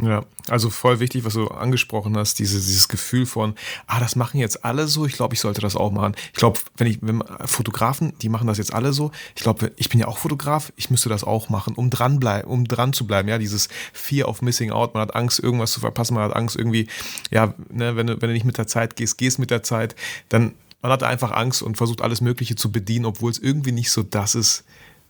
[0.00, 3.54] Ja, also voll wichtig, was du angesprochen hast, diese, dieses Gefühl von,
[3.88, 6.14] ah, das machen jetzt alle so, ich glaube, ich sollte das auch machen.
[6.32, 9.88] Ich glaube, wenn ich, wenn Fotografen, die machen das jetzt alle so, ich glaube, ich
[9.88, 13.08] bin ja auch Fotograf, ich müsste das auch machen, um dran bleiben, um dran zu
[13.08, 16.36] bleiben, ja, dieses Fear of Missing Out, man hat Angst, irgendwas zu verpassen, man hat
[16.36, 16.86] Angst irgendwie,
[17.32, 19.96] ja, ne, wenn du, wenn du nicht mit der Zeit gehst, gehst mit der Zeit,
[20.28, 23.90] dann, man hat einfach Angst und versucht alles Mögliche zu bedienen, obwohl es irgendwie nicht
[23.90, 24.64] so das ist,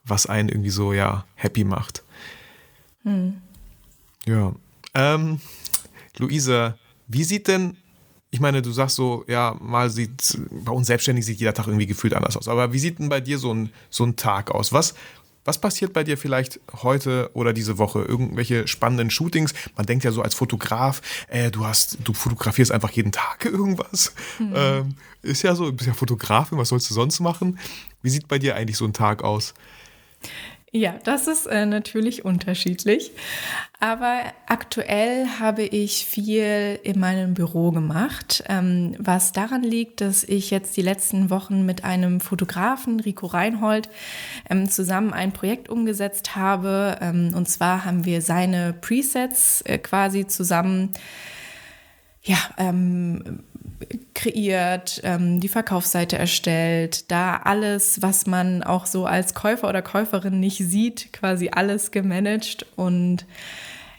[0.05, 2.03] was einen irgendwie so, ja, happy macht.
[3.03, 3.43] Hm.
[4.27, 4.55] Ja,
[4.99, 5.41] ähm,
[6.19, 7.77] Luisa, wie sieht denn,
[8.31, 11.87] ich meine, du sagst so, ja, mal sieht, bei uns selbstständig sieht jeder Tag irgendwie
[11.87, 14.73] gefühlt anders aus, aber wie sieht denn bei dir so ein, so ein Tag aus?
[14.73, 14.95] Was,
[15.45, 18.03] was passiert bei dir vielleicht heute oder diese Woche?
[18.03, 19.55] Irgendwelche spannenden Shootings?
[19.77, 24.13] Man denkt ja so als Fotograf, äh, du hast, du fotografierst einfach jeden Tag irgendwas.
[24.39, 24.53] Mhm.
[24.55, 27.59] Ähm, ist ja so, du bist ja Fotografin, was sollst du sonst machen?
[28.03, 29.55] Wie sieht bei dir eigentlich so ein Tag aus?
[30.71, 33.13] Ja, das ist äh, natürlich unterschiedlich.
[33.81, 40.51] Aber aktuell habe ich viel in meinem Büro gemacht, ähm, was daran liegt, dass ich
[40.51, 43.89] jetzt die letzten Wochen mit einem Fotografen, Rico Reinhold,
[44.51, 46.99] ähm, zusammen ein Projekt umgesetzt habe.
[47.01, 50.93] Ähm, und zwar haben wir seine Presets äh, quasi zusammen
[52.29, 53.45] ja, ähm,
[54.15, 60.41] kreiert, ähm, die Verkaufsseite erstellt, da alles, was man auch so als Käufer oder Käuferin
[60.41, 62.67] nicht sieht, quasi alles gemanagt.
[62.77, 63.27] Und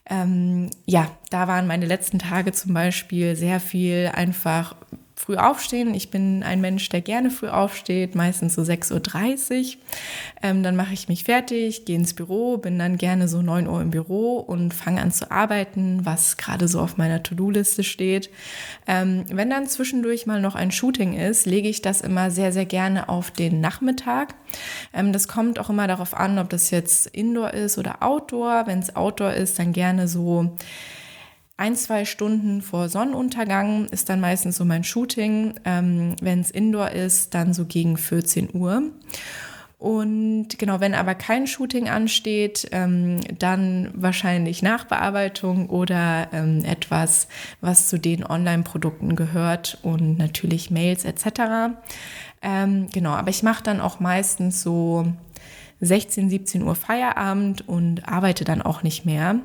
[0.10, 4.76] ähm, ja, da waren meine letzten Tage zum Beispiel sehr viel einfach
[5.20, 5.94] früh aufstehen.
[5.94, 9.82] Ich bin ein Mensch, der gerne früh aufsteht, meistens so 6.30 Uhr.
[10.42, 13.82] Ähm, dann mache ich mich fertig, gehe ins Büro, bin dann gerne so 9 Uhr
[13.82, 18.30] im Büro und fange an zu arbeiten, was gerade so auf meiner To-Do-Liste steht.
[18.88, 22.66] Ähm, wenn dann zwischendurch mal noch ein Shooting ist, lege ich das immer sehr, sehr
[22.66, 24.36] gerne auf den Nachmittag.
[24.94, 28.68] Ähm, das kommt auch immer darauf an, ob das jetzt Indoor ist oder Outdoor.
[28.68, 30.56] Wenn es Outdoor ist, dann gerne so
[31.60, 35.56] ein, zwei Stunden vor Sonnenuntergang ist dann meistens so mein Shooting.
[35.66, 38.84] Ähm, wenn es Indoor ist, dann so gegen 14 Uhr.
[39.78, 47.28] Und genau, wenn aber kein Shooting ansteht, ähm, dann wahrscheinlich Nachbearbeitung oder ähm, etwas,
[47.62, 51.78] was zu den Online-Produkten gehört und natürlich Mails etc.
[52.42, 55.06] Ähm, genau, aber ich mache dann auch meistens so
[55.82, 59.40] 16, 17 Uhr Feierabend und arbeite dann auch nicht mehr.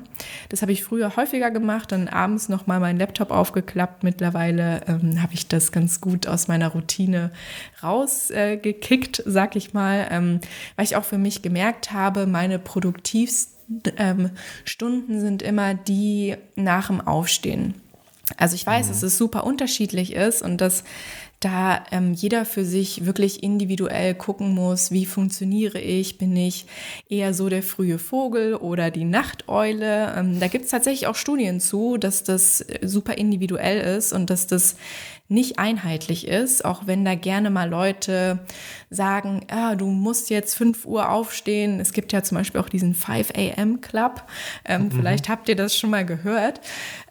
[0.49, 4.03] Das habe ich früher häufiger gemacht, dann abends nochmal meinen Laptop aufgeklappt.
[4.03, 7.31] Mittlerweile ähm, habe ich das ganz gut aus meiner Routine
[7.81, 10.39] rausgekickt, äh, sag ich mal, ähm,
[10.75, 13.55] weil ich auch für mich gemerkt habe, meine produktivsten
[13.97, 14.31] ähm,
[14.63, 17.75] Stunden sind immer die nach dem Aufstehen.
[18.37, 18.89] Also ich weiß, mhm.
[18.89, 20.83] dass es super unterschiedlich ist und dass
[21.45, 26.65] da ähm, jeder für sich wirklich individuell gucken muss, wie funktioniere ich, bin ich
[27.07, 30.15] eher so der frühe Vogel oder die Nachteule.
[30.17, 34.31] Ähm, da gibt es tatsächlich auch Studien zu, dass das äh, super individuell ist und
[34.31, 34.75] dass das
[35.27, 38.39] nicht einheitlich ist, auch wenn da gerne mal Leute
[38.91, 41.79] sagen, ah, du musst jetzt 5 Uhr aufstehen.
[41.79, 43.81] Es gibt ja zum Beispiel auch diesen 5 a.m.
[43.81, 44.23] Club.
[44.65, 44.91] Ähm, mhm.
[44.91, 46.61] Vielleicht habt ihr das schon mal gehört.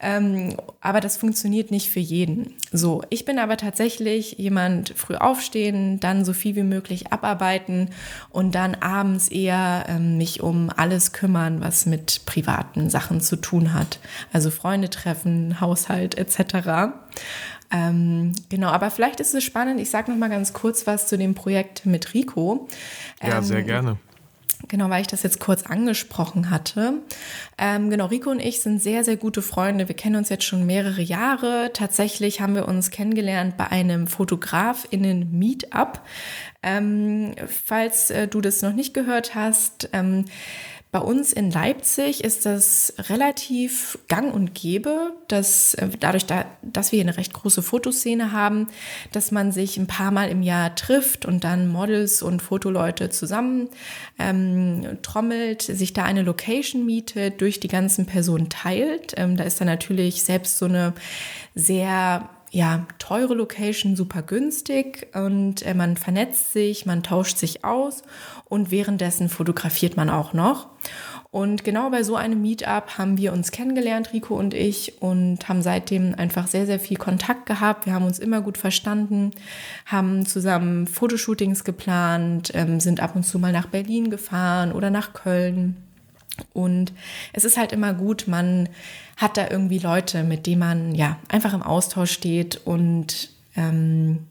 [0.00, 2.54] Ähm, aber das funktioniert nicht für jeden.
[2.70, 7.90] So, ich bin aber tatsächlich jemand, früh aufstehen, dann so viel wie möglich abarbeiten
[8.30, 13.74] und dann abends eher ähm, mich um alles kümmern, was mit privaten Sachen zu tun
[13.74, 13.98] hat.
[14.32, 16.92] Also Freunde treffen, Haushalt etc.
[17.74, 19.80] Ähm, genau, aber vielleicht ist es spannend.
[19.80, 22.68] Ich sage noch mal ganz kurz was zu dem Projekt mit Rico.
[23.20, 23.96] Ja, sehr Ähm, gerne.
[24.68, 26.94] Genau, weil ich das jetzt kurz angesprochen hatte.
[27.58, 29.88] Ähm, genau, Rico und ich sind sehr, sehr gute Freunde.
[29.88, 31.70] Wir kennen uns jetzt schon mehrere Jahre.
[31.74, 36.00] Tatsächlich haben wir uns kennengelernt bei einem Fotografinnen-Meetup.
[36.62, 40.24] Ähm, falls äh, du das noch nicht gehört hast, ähm,
[40.94, 46.92] bei uns in Leipzig ist das relativ gang und gäbe, dass äh, dadurch, da, dass
[46.92, 48.68] wir hier eine recht große Fotoszene haben,
[49.10, 53.70] dass man sich ein paar Mal im Jahr trifft und dann Models und Fotoleute zusammen
[54.20, 59.14] ähm, trommelt, sich da eine Location mietet, durch die ganzen Personen teilt.
[59.16, 60.92] Ähm, da ist dann natürlich selbst so eine
[61.56, 68.04] sehr ja, teure Location, super günstig und äh, man vernetzt sich, man tauscht sich aus
[68.44, 70.68] und währenddessen fotografiert man auch noch.
[71.32, 75.62] Und genau bei so einem Meetup haben wir uns kennengelernt, Rico und ich, und haben
[75.62, 77.86] seitdem einfach sehr, sehr viel Kontakt gehabt.
[77.86, 79.32] Wir haben uns immer gut verstanden,
[79.84, 85.12] haben zusammen Fotoshootings geplant, ähm, sind ab und zu mal nach Berlin gefahren oder nach
[85.12, 85.83] Köln.
[86.52, 86.92] Und
[87.32, 88.68] es ist halt immer gut, man
[89.16, 92.60] hat da irgendwie Leute, mit denen man ja einfach im Austausch steht.
[92.64, 94.26] Und ähm,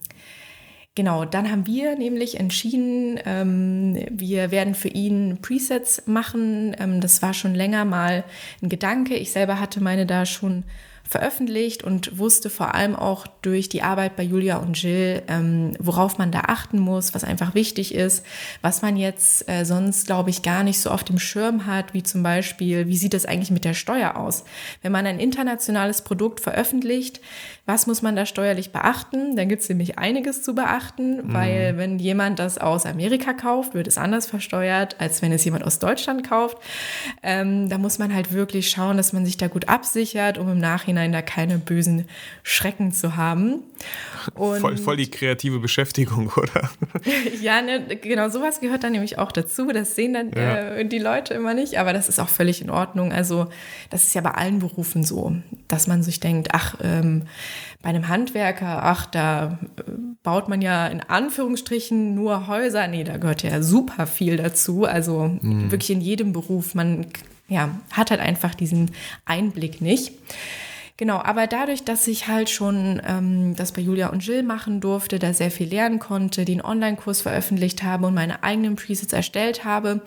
[0.96, 6.76] genau, dann haben wir nämlich entschieden, ähm, wir werden für ihn Presets machen.
[6.80, 8.24] Ähm, das war schon länger mal
[8.62, 9.16] ein Gedanke.
[9.16, 10.64] Ich selber hatte meine da schon
[11.04, 16.18] veröffentlicht und wusste vor allem auch durch die Arbeit bei Julia und Jill, ähm, worauf
[16.18, 18.26] man da achten muss, was einfach wichtig ist,
[18.62, 22.04] was man jetzt äh, sonst, glaube ich, gar nicht so auf dem Schirm hat, wie
[22.04, 24.46] zum Beispiel, wie sieht es eigentlich mit der Steuer aus?
[24.82, 27.20] Wenn man ein internationales Produkt veröffentlicht,
[27.66, 29.38] was muss man da steuerlich beachten?
[29.38, 31.34] Dann gibt es nämlich einiges zu beachten, mhm.
[31.34, 35.64] weil wenn jemand das aus Amerika kauft, wird es anders versteuert, als wenn es jemand
[35.64, 36.58] aus Deutschland kauft.
[37.22, 40.60] Ähm, da muss man halt wirklich schauen, dass man sich da gut absichert, um im
[40.60, 42.06] Nachhinein da keine bösen
[42.44, 43.64] Schrecken zu haben.
[44.36, 46.70] Voll, voll, die kreative Beschäftigung, oder?
[47.42, 49.68] ja, ne, genau, sowas gehört dann nämlich auch dazu.
[49.68, 50.76] Das sehen dann ja.
[50.76, 53.12] äh, die Leute immer nicht, aber das ist auch völlig in Ordnung.
[53.12, 53.48] Also,
[53.90, 55.36] das ist ja bei allen Berufen so,
[55.68, 57.24] dass man sich denkt, ach, ähm,
[57.84, 59.92] bei einem Handwerker, ach, da äh,
[60.24, 62.88] baut man ja in Anführungsstrichen nur Häuser.
[62.88, 64.86] Nee, da gehört ja super viel dazu.
[64.86, 65.70] Also mhm.
[65.70, 66.74] wirklich in jedem Beruf.
[66.76, 67.06] Man
[67.50, 68.92] ja, hat halt einfach diesen
[69.26, 70.14] Einblick nicht.
[70.96, 75.18] Genau, aber dadurch, dass ich halt schon ähm, das bei Julia und Jill machen durfte,
[75.18, 80.02] da sehr viel lernen konnte, den Online-Kurs veröffentlicht habe und meine eigenen Presets erstellt habe,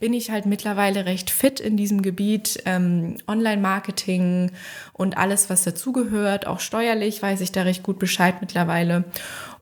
[0.00, 4.50] bin ich halt mittlerweile recht fit in diesem Gebiet ähm, Online-Marketing
[4.92, 6.48] und alles, was dazugehört.
[6.48, 9.04] Auch steuerlich weiß ich da recht gut Bescheid mittlerweile.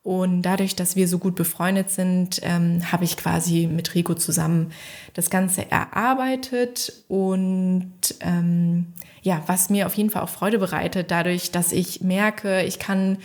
[0.03, 4.73] Und dadurch, dass wir so gut befreundet sind, ähm, habe ich quasi mit Rico zusammen
[5.13, 8.87] das Ganze erarbeitet und ähm,
[9.23, 13.19] ja, was mir auf jeden Fall auch Freude bereitet, dadurch, dass ich merke, ich kann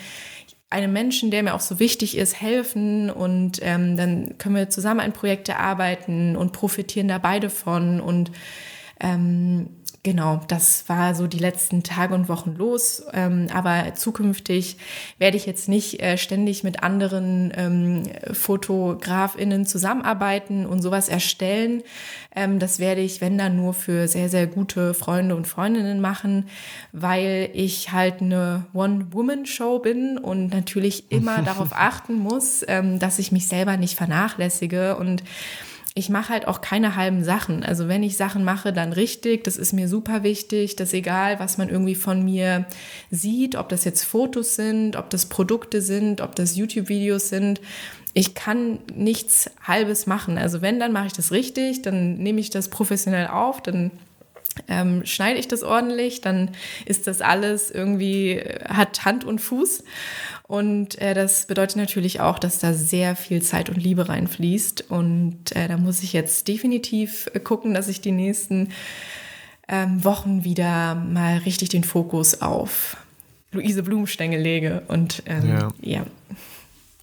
[0.70, 5.00] einem Menschen, der mir auch so wichtig ist, helfen und ähm, dann können wir zusammen
[5.00, 8.32] ein Projekt erarbeiten und profitieren da beide von und
[9.00, 9.70] ähm,
[10.06, 13.02] Genau, das war so die letzten Tage und Wochen los.
[13.12, 14.78] Ähm, aber zukünftig
[15.18, 21.82] werde ich jetzt nicht äh, ständig mit anderen ähm, FotografInnen zusammenarbeiten und sowas erstellen.
[22.36, 26.50] Ähm, das werde ich, wenn dann, nur für sehr, sehr gute Freunde und Freundinnen machen,
[26.92, 33.32] weil ich halt eine One-Woman-Show bin und natürlich immer darauf achten muss, ähm, dass ich
[33.32, 35.24] mich selber nicht vernachlässige und
[35.98, 37.64] ich mache halt auch keine halben Sachen.
[37.64, 39.46] Also wenn ich Sachen mache, dann richtig.
[39.46, 40.76] Das ist mir super wichtig.
[40.76, 42.66] Das ist egal, was man irgendwie von mir
[43.12, 47.62] sieht, ob das jetzt Fotos sind, ob das Produkte sind, ob das YouTube-Videos sind.
[48.14, 50.38] Ich kann nichts Halbes machen.
[50.38, 53.92] Also wenn, dann mache ich das richtig, dann nehme ich das professionell auf, dann
[54.68, 56.52] ähm, schneide ich das ordentlich, dann
[56.86, 59.84] ist das alles irgendwie, hat Hand und Fuß.
[60.48, 64.92] Und äh, das bedeutet natürlich auch, dass da sehr viel Zeit und Liebe reinfließt.
[64.92, 68.70] Und äh, da muss ich jetzt definitiv gucken, dass ich die nächsten
[69.68, 72.98] ähm, Wochen wieder mal richtig den Fokus auf
[73.52, 74.84] Luise Blumenstängel lege.
[74.88, 75.70] Und ähm, ja.
[75.82, 76.06] ja.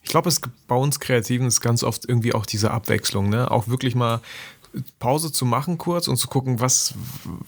[0.04, 3.50] Ich glaube, es bei uns Kreativen ist ganz oft irgendwie auch diese Abwechslung, ne?
[3.50, 4.20] Auch wirklich mal
[4.98, 6.94] Pause zu machen kurz und zu gucken, was,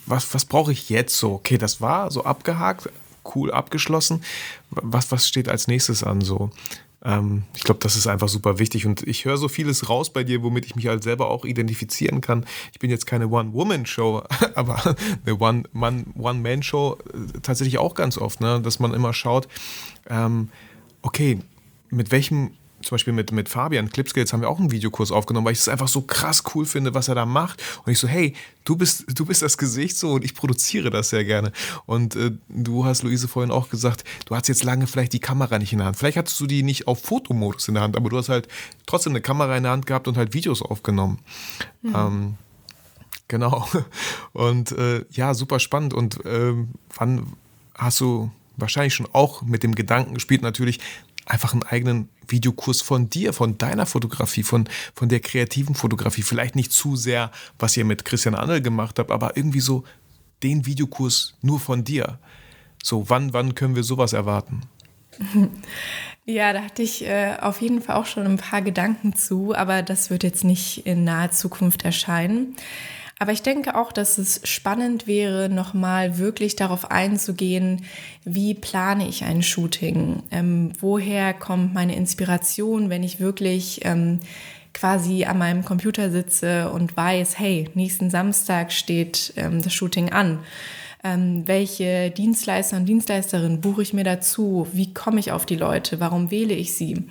[0.07, 1.35] was, was brauche ich jetzt so?
[1.35, 2.91] Okay, das war so abgehakt,
[3.35, 4.23] cool abgeschlossen.
[4.71, 6.51] Was, was steht als nächstes an so?
[7.05, 10.25] Ähm, ich glaube, das ist einfach super wichtig und ich höre so vieles raus bei
[10.25, 12.47] dir, womit ich mich halt selber auch identifizieren kann.
[12.73, 14.23] Ich bin jetzt keine One-Woman-Show,
[14.55, 18.61] aber eine One-Man-Show äh, tatsächlich auch ganz oft, ne?
[18.61, 19.49] dass man immer schaut,
[20.09, 20.49] ähm,
[21.03, 21.39] okay,
[21.91, 22.53] mit welchem
[22.85, 25.69] zum Beispiel mit, mit Fabian Clipskills haben wir auch einen Videokurs aufgenommen, weil ich es
[25.69, 27.63] einfach so krass cool finde, was er da macht.
[27.85, 31.11] Und ich so, hey, du bist, du bist das Gesicht so und ich produziere das
[31.11, 31.53] sehr gerne.
[31.87, 35.59] Und äh, du hast, Luise, vorhin auch gesagt, du hast jetzt lange vielleicht die Kamera
[35.59, 35.97] nicht in der Hand.
[35.97, 38.49] Vielleicht hattest du die nicht auf Fotomodus in der Hand, aber du hast halt
[38.87, 41.19] trotzdem eine Kamera in der Hand gehabt und halt Videos aufgenommen.
[41.83, 41.95] Mhm.
[41.95, 42.35] Ähm,
[43.29, 43.67] genau.
[44.33, 45.95] Und äh, ja, super spannend.
[45.95, 47.33] Und ähm, wann
[47.75, 50.81] hast du wahrscheinlich schon auch mit dem Gedanken gespielt, natürlich
[51.27, 56.23] einfach einen eigenen Videokurs von dir, von deiner Fotografie, von, von der kreativen Fotografie.
[56.23, 59.85] Vielleicht nicht zu sehr, was ihr mit Christian Annel gemacht habt, aber irgendwie so
[60.43, 62.19] den Videokurs nur von dir.
[62.83, 64.63] So, wann, wann können wir sowas erwarten?
[66.27, 69.83] Ja, da hatte ich äh, auf jeden Fall auch schon ein paar Gedanken zu, aber
[69.83, 72.57] das wird jetzt nicht in naher Zukunft erscheinen.
[73.19, 77.85] Aber ich denke auch, dass es spannend wäre, nochmal wirklich darauf einzugehen,
[78.25, 80.23] wie plane ich ein Shooting?
[80.31, 84.21] Ähm, woher kommt meine Inspiration, wenn ich wirklich ähm,
[84.73, 90.41] quasi an meinem Computer sitze und weiß, hey, nächsten Samstag steht ähm, das Shooting an?
[91.05, 94.67] Ähm, welche Dienstleister und Dienstleisterinnen buche ich mir dazu?
[94.73, 96.01] Wie komme ich auf die Leute?
[96.01, 97.05] Warum wähle ich sie?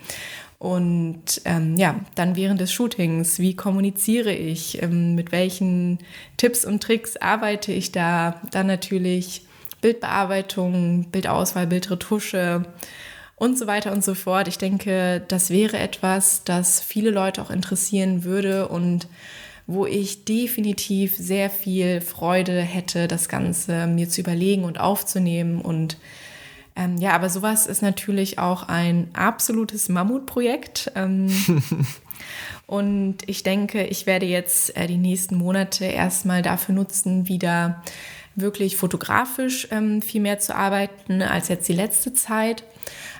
[0.64, 5.99] Und ähm, ja, dann während des Shootings, wie kommuniziere ich, ähm, mit welchen
[6.38, 8.39] Tipps und Tricks arbeite ich da?
[8.51, 9.45] Dann natürlich
[9.82, 12.64] Bildbearbeitung, Bildauswahl, Bildretusche
[13.36, 14.47] und so weiter und so fort.
[14.47, 19.09] Ich denke, das wäre etwas, das viele Leute auch interessieren würde und
[19.68, 25.97] wo ich definitiv sehr viel Freude hätte, das Ganze mir zu überlegen und aufzunehmen und
[26.76, 30.91] ähm, ja, aber sowas ist natürlich auch ein absolutes Mammutprojekt.
[30.95, 31.30] Ähm,
[32.67, 37.84] und ich denke, ich werde jetzt äh, die nächsten Monate erstmal dafür nutzen, wieder
[38.36, 42.63] wirklich fotografisch ähm, viel mehr zu arbeiten als jetzt die letzte Zeit.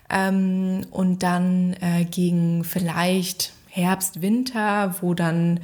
[0.10, 5.60] Ähm, und dann äh, gegen vielleicht Herbst, Winter, wo dann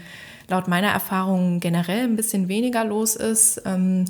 [0.47, 4.05] laut meiner Erfahrung generell ein bisschen weniger los ist, ähm,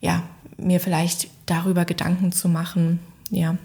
[0.00, 0.22] ja,
[0.56, 3.00] mir vielleicht darüber Gedanken zu machen,
[3.32, 3.56] ja.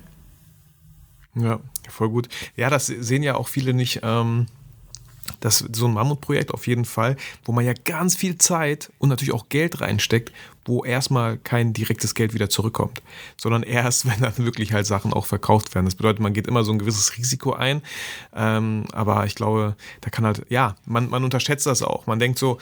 [1.35, 2.29] Ja, voll gut.
[2.55, 3.99] Ja, das sehen ja auch viele nicht.
[4.01, 4.47] Ähm,
[5.41, 9.33] das so ein Mammutprojekt auf jeden Fall, wo man ja ganz viel Zeit und natürlich
[9.33, 10.31] auch Geld reinsteckt,
[10.63, 13.01] wo erstmal kein direktes Geld wieder zurückkommt,
[13.35, 15.85] sondern erst, wenn dann wirklich halt Sachen auch verkauft werden.
[15.85, 17.81] Das bedeutet, man geht immer so ein gewisses Risiko ein,
[18.33, 22.07] ähm, aber ich glaube, da kann halt, ja, man, man unterschätzt das auch.
[22.07, 22.57] Man denkt so,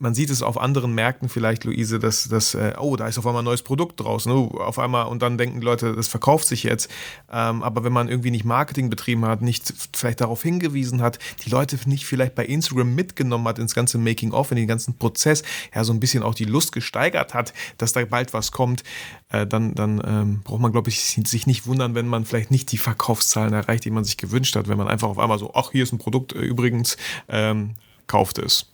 [0.00, 3.26] man sieht es auf anderen Märkten vielleicht, Luise, dass, dass äh, oh, da ist auf
[3.26, 6.62] einmal ein neues Produkt draußen, oh, auf einmal, und dann denken Leute, das verkauft sich
[6.62, 6.90] jetzt.
[7.30, 11.50] Ähm, aber wenn man irgendwie nicht Marketing betrieben hat, nicht vielleicht darauf hingewiesen hat, die
[11.50, 15.42] Leute nicht vielleicht bei Instagram mitgenommen hat ins ganze Making-of, in den ganzen Prozess,
[15.74, 18.82] ja, so ein bisschen auch die Lust gesteigert hat, dass da bald was kommt,
[19.28, 22.72] äh, dann, dann ähm, braucht man, glaube ich, sich nicht wundern, wenn man vielleicht nicht
[22.72, 25.72] die Verkaufszahlen erreicht, die man sich gewünscht hat, wenn man einfach auf einmal so, ach,
[25.72, 26.96] hier ist ein Produkt, äh, übrigens,
[27.28, 27.74] ähm,
[28.06, 28.69] kauft es.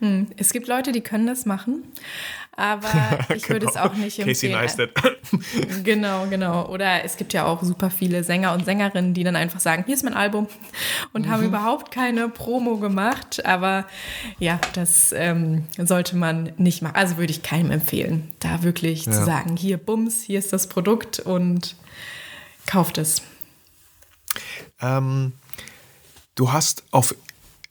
[0.00, 0.28] Hm.
[0.36, 1.82] Es gibt Leute, die können das machen,
[2.52, 2.88] aber
[3.34, 3.48] ich genau.
[3.48, 4.26] würde es auch nicht empfehlen.
[4.26, 4.90] Casey Neistat.
[5.84, 6.68] genau, genau.
[6.68, 9.94] Oder es gibt ja auch super viele Sänger und Sängerinnen, die dann einfach sagen, hier
[9.94, 10.46] ist mein Album
[11.12, 11.30] und mhm.
[11.30, 13.44] haben überhaupt keine Promo gemacht.
[13.44, 13.86] Aber
[14.38, 16.96] ja, das ähm, sollte man nicht machen.
[16.96, 19.12] Also würde ich keinem empfehlen, da wirklich ja.
[19.12, 21.74] zu sagen, hier Bums, hier ist das Produkt und
[22.66, 23.22] kauft es.
[24.80, 25.32] Ähm,
[26.36, 27.14] du hast auf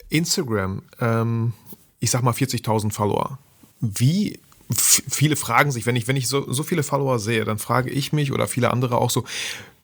[0.09, 1.53] Instagram ähm,
[1.99, 3.37] ich sag mal 40.000 Follower.
[3.79, 4.39] Wie
[4.69, 8.11] viele fragen sich, wenn ich, wenn ich so, so viele Follower sehe, dann frage ich
[8.11, 9.23] mich oder viele andere auch so,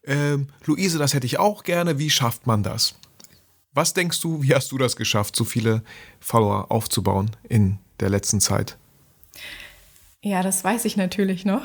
[0.06, 2.96] ähm, Luise, das hätte ich auch gerne, wie schafft man das?
[3.74, 5.84] Was denkst du, wie hast du das geschafft, so viele
[6.20, 8.78] Follower aufzubauen in der letzten Zeit?
[10.22, 11.64] Ja, das weiß ich natürlich noch.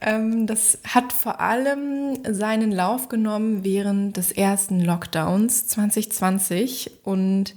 [0.00, 7.54] Ähm, das hat vor allem seinen Lauf genommen während des ersten Lockdowns 2020 und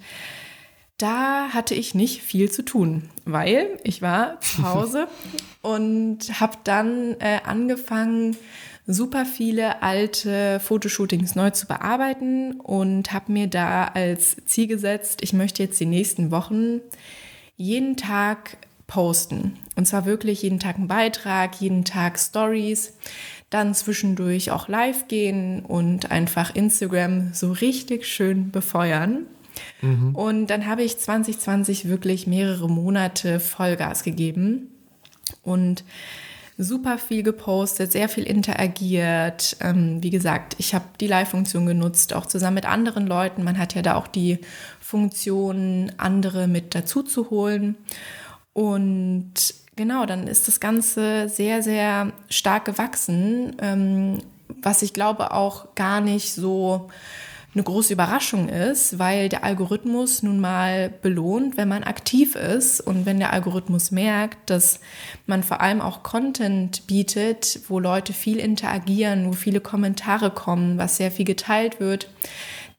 [0.97, 5.07] da hatte ich nicht viel zu tun, weil ich war zu Hause
[5.61, 8.37] und habe dann äh, angefangen,
[8.85, 15.33] super viele alte Fotoshootings neu zu bearbeiten und habe mir da als Ziel gesetzt, ich
[15.33, 16.81] möchte jetzt die nächsten Wochen
[17.55, 19.57] jeden Tag posten.
[19.75, 22.93] Und zwar wirklich jeden Tag einen Beitrag, jeden Tag Stories,
[23.49, 29.25] dann zwischendurch auch live gehen und einfach Instagram so richtig schön befeuern.
[29.81, 30.15] Mhm.
[30.15, 34.69] Und dann habe ich 2020 wirklich mehrere Monate Vollgas gegeben
[35.43, 35.83] und
[36.57, 39.57] super viel gepostet, sehr viel interagiert.
[39.59, 43.43] Ähm, wie gesagt, ich habe die Live-Funktion genutzt, auch zusammen mit anderen Leuten.
[43.43, 44.39] Man hat ja da auch die
[44.79, 47.75] Funktion, andere mit dazu zu holen.
[48.53, 49.33] Und
[49.75, 54.19] genau, dann ist das Ganze sehr, sehr stark gewachsen, ähm,
[54.61, 56.89] was ich glaube auch gar nicht so
[57.55, 63.05] eine große Überraschung ist, weil der Algorithmus nun mal belohnt, wenn man aktiv ist und
[63.05, 64.79] wenn der Algorithmus merkt, dass
[65.27, 70.97] man vor allem auch Content bietet, wo Leute viel interagieren, wo viele Kommentare kommen, was
[70.97, 72.09] sehr viel geteilt wird,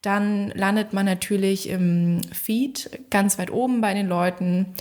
[0.03, 4.75] dann landet man natürlich im Feed ganz weit oben bei den Leuten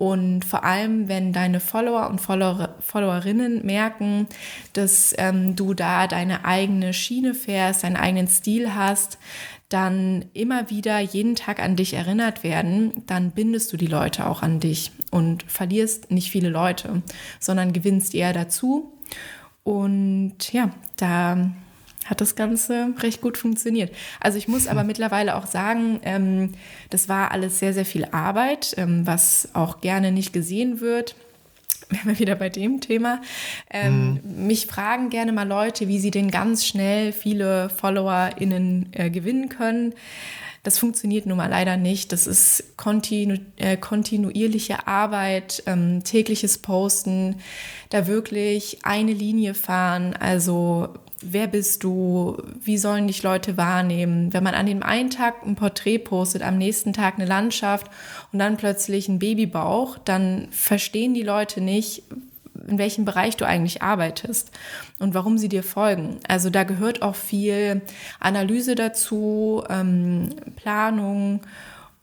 [0.00, 4.28] und vor allem, wenn deine Follower und Follower, Followerinnen merken,
[4.72, 9.18] dass ähm, du da deine eigene Schiene fährst, deinen eigenen Stil hast,
[9.68, 14.40] dann immer wieder jeden Tag an dich erinnert werden, dann bindest du die Leute auch
[14.40, 17.02] an dich und verlierst nicht viele Leute,
[17.38, 18.94] sondern gewinnst eher dazu.
[19.64, 21.50] Und ja, da
[22.10, 23.94] hat das Ganze recht gut funktioniert.
[24.18, 26.52] Also ich muss aber mittlerweile auch sagen, ähm,
[26.90, 31.14] das war alles sehr, sehr viel Arbeit, ähm, was auch gerne nicht gesehen wird.
[31.88, 33.20] Wären wir wieder bei dem Thema.
[33.70, 34.46] Ähm, mhm.
[34.46, 39.94] Mich fragen gerne mal Leute, wie sie denn ganz schnell viele FollowerInnen äh, gewinnen können.
[40.62, 42.12] Das funktioniert nun mal leider nicht.
[42.12, 47.36] Das ist kontinu äh, kontinuierliche Arbeit, ähm, tägliches Posten,
[47.88, 50.14] da wirklich eine Linie fahren.
[50.14, 50.90] Also
[51.22, 54.32] wer bist du, wie sollen dich Leute wahrnehmen.
[54.32, 57.90] Wenn man an dem einen Tag ein Porträt postet, am nächsten Tag eine Landschaft
[58.32, 62.02] und dann plötzlich ein Babybauch, dann verstehen die Leute nicht,
[62.66, 64.50] in welchem Bereich du eigentlich arbeitest
[64.98, 66.18] und warum sie dir folgen.
[66.28, 67.82] Also da gehört auch viel
[68.18, 71.40] Analyse dazu, ähm, Planung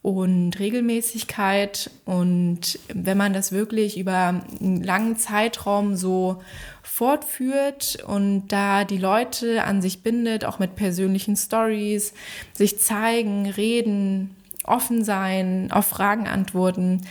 [0.08, 1.90] und Regelmäßigkeit.
[2.04, 6.42] Und wenn man das wirklich über einen langen Zeitraum so
[6.82, 12.14] fortführt und da die Leute an sich bindet, auch mit persönlichen Stories,
[12.52, 14.34] sich zeigen, reden,
[14.64, 17.02] offen sein, auf Fragen antworten,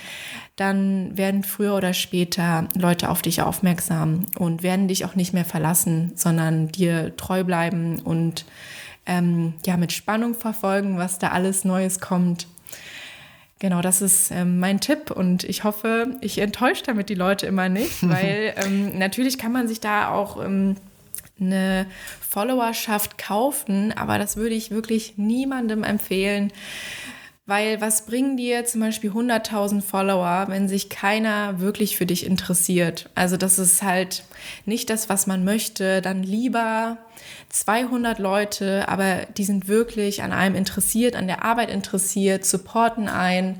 [0.55, 5.45] dann werden früher oder später Leute auf dich aufmerksam und werden dich auch nicht mehr
[5.45, 8.45] verlassen, sondern dir treu bleiben und
[9.05, 12.47] ähm, ja mit Spannung verfolgen, was da alles Neues kommt.
[13.59, 17.69] Genau, das ist ähm, mein Tipp und ich hoffe, ich enttäusche damit die Leute immer
[17.69, 20.75] nicht, weil ähm, natürlich kann man sich da auch ähm,
[21.39, 21.87] eine
[22.27, 26.51] Followerschaft kaufen, aber das würde ich wirklich niemandem empfehlen,
[27.47, 33.09] weil was bringen dir zum Beispiel 100.000 Follower, wenn sich keiner wirklich für dich interessiert?
[33.15, 34.23] Also das ist halt
[34.65, 36.01] nicht das, was man möchte.
[36.01, 36.97] Dann lieber
[37.49, 43.59] 200 Leute, aber die sind wirklich an einem interessiert, an der Arbeit interessiert, supporten ein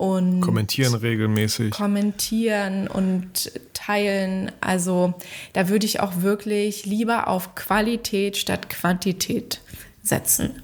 [0.00, 1.72] und kommentieren regelmäßig.
[1.72, 4.50] Kommentieren und teilen.
[4.60, 5.12] Also
[5.52, 9.60] da würde ich auch wirklich lieber auf Qualität statt Quantität
[10.02, 10.62] setzen.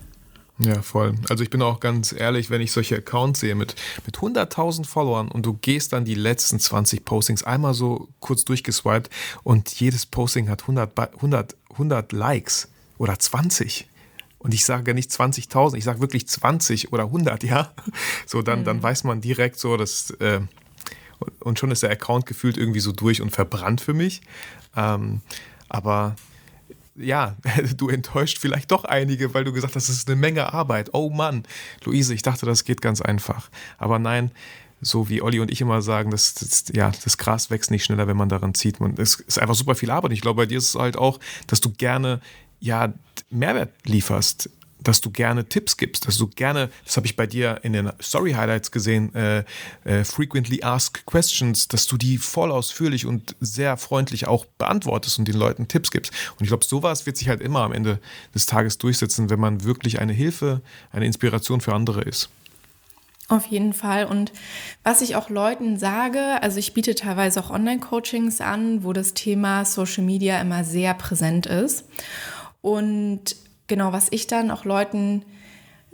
[0.58, 1.14] Ja, voll.
[1.28, 3.74] Also ich bin auch ganz ehrlich, wenn ich solche Accounts sehe mit,
[4.06, 9.10] mit 100.000 Followern und du gehst dann die letzten 20 Postings einmal so kurz durchgeswiped
[9.42, 13.88] und jedes Posting hat 100, 100, 100 Likes oder 20.
[14.38, 17.72] Und ich sage nicht 20.000, ich sage wirklich 20 oder 100, ja.
[18.26, 18.64] So, dann, mhm.
[18.64, 20.40] dann weiß man direkt so, dass, äh,
[21.40, 24.22] und schon ist der Account gefühlt irgendwie so durch und verbrannt für mich.
[24.74, 25.20] Ähm,
[25.68, 26.16] aber
[26.98, 27.36] ja,
[27.76, 30.90] du enttäuscht vielleicht doch einige, weil du gesagt hast, es ist eine Menge Arbeit.
[30.92, 31.44] Oh Mann,
[31.84, 33.50] Luise, ich dachte, das geht ganz einfach.
[33.78, 34.30] Aber nein,
[34.80, 38.06] so wie Olli und ich immer sagen, das, das, ja, das Gras wächst nicht schneller,
[38.06, 38.80] wenn man daran zieht.
[38.80, 40.12] Und es ist einfach super viel Arbeit.
[40.12, 42.20] Ich glaube, bei dir ist es halt auch, dass du gerne
[42.60, 42.92] ja,
[43.30, 44.50] Mehrwert lieferst
[44.86, 47.90] dass du gerne Tipps gibst, dass du gerne, das habe ich bei dir in den
[48.00, 49.44] Story Highlights gesehen, äh,
[49.84, 55.26] äh, frequently asked questions, dass du die voll ausführlich und sehr freundlich auch beantwortest und
[55.26, 56.12] den Leuten Tipps gibst.
[56.38, 57.98] Und ich glaube, sowas wird sich halt immer am Ende
[58.34, 60.60] des Tages durchsetzen, wenn man wirklich eine Hilfe,
[60.92, 62.28] eine Inspiration für andere ist.
[63.28, 64.04] Auf jeden Fall.
[64.04, 64.30] Und
[64.84, 69.64] was ich auch Leuten sage, also ich biete teilweise auch Online-Coachings an, wo das Thema
[69.64, 71.86] Social Media immer sehr präsent ist.
[72.62, 73.34] Und
[73.66, 75.24] genau, was ich dann auch Leuten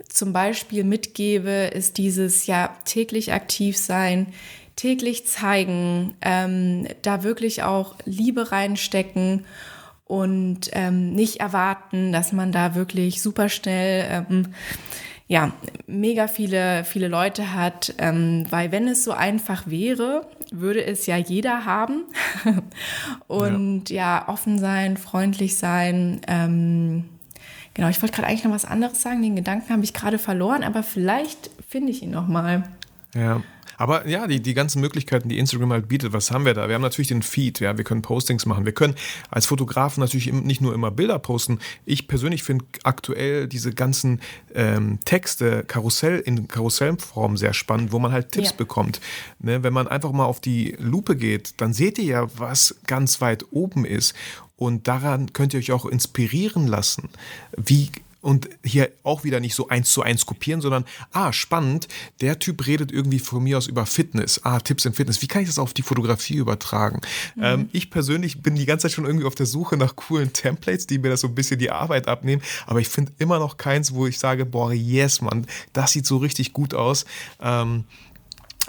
[0.09, 4.27] zum Beispiel mitgebe, ist dieses ja täglich aktiv sein,
[4.75, 9.45] täglich zeigen, ähm, da wirklich auch Liebe reinstecken
[10.05, 14.53] und ähm, nicht erwarten, dass man da wirklich super schnell ähm,
[15.27, 15.53] ja
[15.87, 21.17] mega viele viele Leute hat, ähm, weil wenn es so einfach wäre, würde es ja
[21.17, 22.03] jeder haben
[23.27, 24.19] und ja.
[24.19, 26.21] ja offen sein, freundlich sein.
[27.73, 29.21] Genau, ich wollte gerade eigentlich noch was anderes sagen.
[29.21, 32.63] Den Gedanken habe ich gerade verloren, aber vielleicht finde ich ihn noch mal.
[33.15, 33.41] Ja.
[33.77, 36.67] Aber ja, die, die ganzen Möglichkeiten, die Instagram halt bietet, was haben wir da?
[36.67, 38.65] Wir haben natürlich den Feed, ja, wir können Postings machen.
[38.65, 38.95] Wir können
[39.29, 41.59] als Fotografen natürlich nicht nur immer Bilder posten.
[41.85, 44.21] Ich persönlich finde aktuell diese ganzen
[44.53, 48.55] ähm, Texte Karussell in Karussellform sehr spannend, wo man halt Tipps ja.
[48.55, 49.01] bekommt.
[49.39, 53.21] Ne, wenn man einfach mal auf die Lupe geht, dann seht ihr ja, was ganz
[53.21, 54.13] weit oben ist.
[54.63, 57.09] Und daran könnt ihr euch auch inspirieren lassen.
[57.57, 57.89] Wie
[58.21, 61.89] und hier auch wieder nicht so eins zu eins kopieren, sondern, ah, spannend,
[62.21, 65.21] der Typ redet irgendwie von mir aus über Fitness, ah, Tipps in Fitness.
[65.21, 67.01] Wie kann ich das auf die Fotografie übertragen?
[67.35, 67.43] Mhm.
[67.43, 70.87] Ähm, ich persönlich bin die ganze Zeit schon irgendwie auf der Suche nach coolen Templates,
[70.87, 73.93] die mir das so ein bisschen die Arbeit abnehmen, aber ich finde immer noch keins,
[73.93, 77.03] wo ich sage, boah, yes, Mann, das sieht so richtig gut aus.
[77.41, 77.83] Ähm,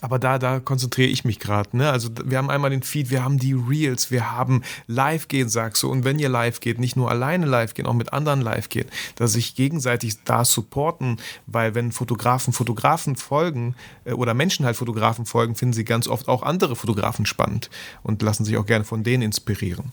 [0.00, 1.76] aber da, da konzentriere ich mich gerade.
[1.76, 1.90] Ne?
[1.90, 5.82] Also wir haben einmal den Feed, wir haben die Reels, wir haben Live gehen, sagst
[5.82, 5.90] du.
[5.90, 8.88] Und wenn ihr live geht, nicht nur alleine live gehen, auch mit anderen live geht,
[9.16, 15.26] dass sich gegenseitig da supporten, weil wenn Fotografen Fotografen folgen äh, oder Menschen halt Fotografen
[15.26, 17.70] folgen, finden sie ganz oft auch andere Fotografen spannend
[18.02, 19.92] und lassen sich auch gerne von denen inspirieren.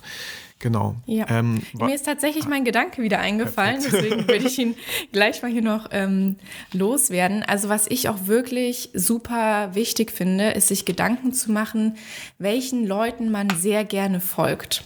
[0.62, 0.96] Genau.
[1.08, 1.26] Ja.
[1.28, 4.76] Ähm, Mir ist tatsächlich mein Gedanke wieder eingefallen, deswegen würde ich ihn
[5.12, 6.36] gleich mal hier noch ähm,
[6.72, 7.44] loswerden.
[7.44, 11.98] Also was ich auch wirklich super wichtig finde, ist sich Gedanken zu machen,
[12.38, 14.84] welchen Leuten man sehr gerne folgt.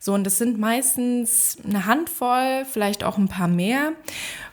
[0.00, 3.92] So, und das sind meistens eine Handvoll, vielleicht auch ein paar mehr,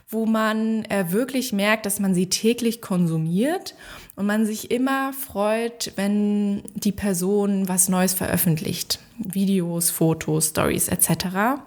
[0.10, 3.76] wo man äh, wirklich merkt, dass man sie täglich konsumiert
[4.16, 8.99] und man sich immer freut, wenn die Person was Neues veröffentlicht.
[9.18, 11.59] Videos, Fotos, Stories etc.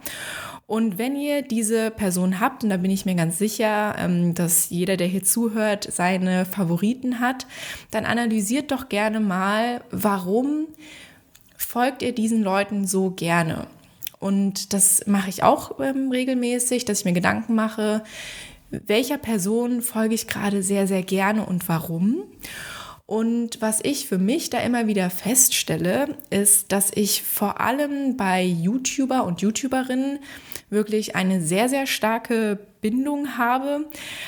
[0.67, 4.69] Und wenn ihr diese Person habt, und da bin ich mir ganz sicher, ähm, dass
[4.69, 7.47] jeder, der hier zuhört, seine Favoriten hat,
[7.91, 10.67] dann analysiert doch gerne mal, warum
[11.57, 13.67] folgt ihr diesen Leuten so gerne.
[14.21, 18.03] Und das mache ich auch ähm, regelmäßig, dass ich mir Gedanken mache,
[18.71, 22.25] welcher Person folge ich gerade sehr, sehr gerne und warum.
[23.07, 28.45] Und was ich für mich da immer wieder feststelle, ist, dass ich vor allem bei
[28.45, 30.19] YouTuber und YouTuberinnen
[30.69, 33.87] wirklich eine sehr, sehr starke Bindung habe,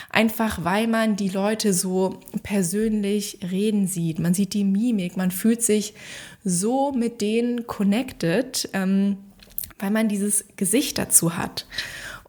[0.09, 4.19] einfach weil man die Leute so persönlich reden sieht.
[4.19, 5.93] Man sieht die Mimik, man fühlt sich
[6.43, 9.19] so mit denen connected, ähm,
[9.79, 11.67] weil man dieses Gesicht dazu hat.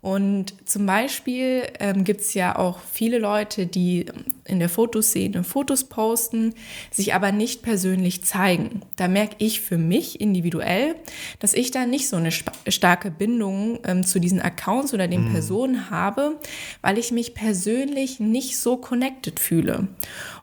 [0.02, 4.08] Und zum Beispiel ähm, gibt es ja auch viele Leute, die
[4.46, 6.56] in der Fotoszene Fotos posten,
[6.90, 8.82] sich aber nicht persönlich zeigen.
[8.96, 10.96] Da merke ich für mich individuell,
[11.38, 15.34] dass ich da nicht so eine starke Bindung ähm, zu diesen Accounts oder den mhm.
[15.34, 16.38] Personen habe,
[16.82, 19.88] weil ich mich persönlich nicht so connected fühle.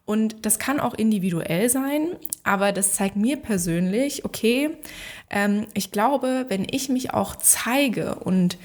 [0.09, 4.71] Und das kann auch individuell sein, aber das zeigt mir persönlich, okay,
[5.29, 8.57] ähm, ich glaube, wenn ich mich auch zeige und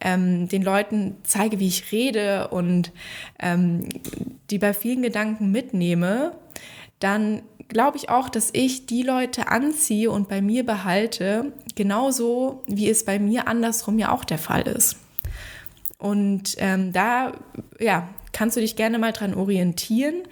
[0.00, 2.92] ähm, den Leuten zeige, wie ich rede und
[3.40, 3.88] ähm,
[4.50, 6.36] die bei vielen Gedanken mitnehme,
[7.00, 12.88] dann glaube ich auch, dass ich die Leute anziehe und bei mir behalte, genauso wie
[12.88, 14.98] es bei mir andersrum ja auch der Fall ist.
[15.98, 17.32] Und ähm, da
[17.80, 20.22] ja, kannst du dich gerne mal dran orientieren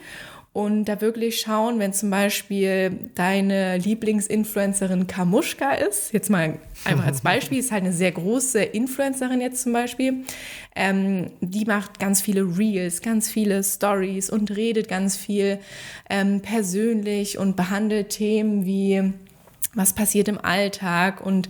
[0.53, 7.20] und da wirklich schauen, wenn zum Beispiel deine Lieblingsinfluencerin Kamuschka ist, jetzt mal einfach als
[7.22, 10.24] Beispiel, ist halt eine sehr große Influencerin jetzt zum Beispiel,
[10.74, 15.61] ähm, die macht ganz viele Reels, ganz viele Stories und redet ganz viel
[16.09, 19.12] ähm, persönlich und behandelt Themen wie
[19.75, 21.49] was passiert im Alltag und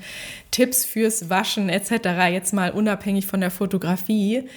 [0.51, 2.31] Tipps fürs Waschen etc.
[2.31, 4.49] Jetzt mal unabhängig von der Fotografie.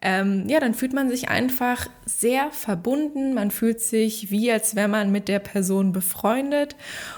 [0.00, 3.34] Ähm, ja, dann fühlt man sich einfach sehr verbunden.
[3.34, 6.74] Man fühlt sich wie, als wäre man mit der Person befreundet.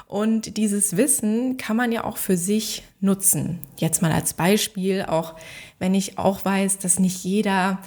[0.06, 3.60] Und dieses Wissen kann man ja auch für sich nutzen.
[3.78, 5.34] Jetzt mal als Beispiel, auch
[5.78, 7.80] wenn ich auch weiß, dass nicht jeder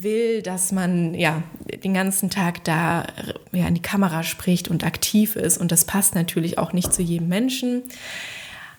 [0.00, 1.42] will, dass man ja
[1.82, 3.06] den ganzen Tag da
[3.52, 5.58] ja, in die Kamera spricht und aktiv ist.
[5.58, 7.82] Und das passt natürlich auch nicht zu jedem Menschen.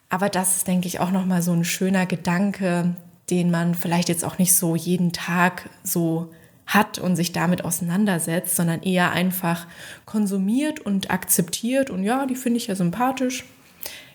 [0.09, 2.95] Aber das ist, denke ich, auch nochmal so ein schöner Gedanke,
[3.29, 6.31] den man vielleicht jetzt auch nicht so jeden Tag so
[6.65, 9.67] hat und sich damit auseinandersetzt, sondern eher einfach
[10.05, 11.89] konsumiert und akzeptiert.
[11.89, 13.43] Und ja, die finde ich ja sympathisch.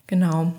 [0.07, 0.53] Genau.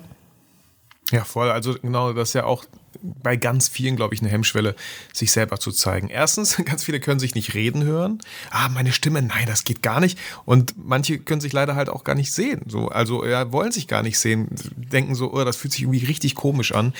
[1.10, 1.50] Ja, voll.
[1.50, 2.64] Also genau, das ist ja auch
[3.02, 4.74] bei ganz vielen, glaube ich, eine Hemmschwelle,
[5.12, 6.08] sich selber zu zeigen.
[6.08, 8.20] Erstens, ganz viele können sich nicht reden hören.
[8.50, 10.18] Ah, meine Stimme, nein, das geht gar nicht.
[10.44, 12.62] Und manche können sich leider halt auch gar nicht sehen.
[12.66, 16.04] So, also ja, wollen sich gar nicht sehen, denken so, oh, das fühlt sich irgendwie
[16.04, 16.94] richtig komisch an.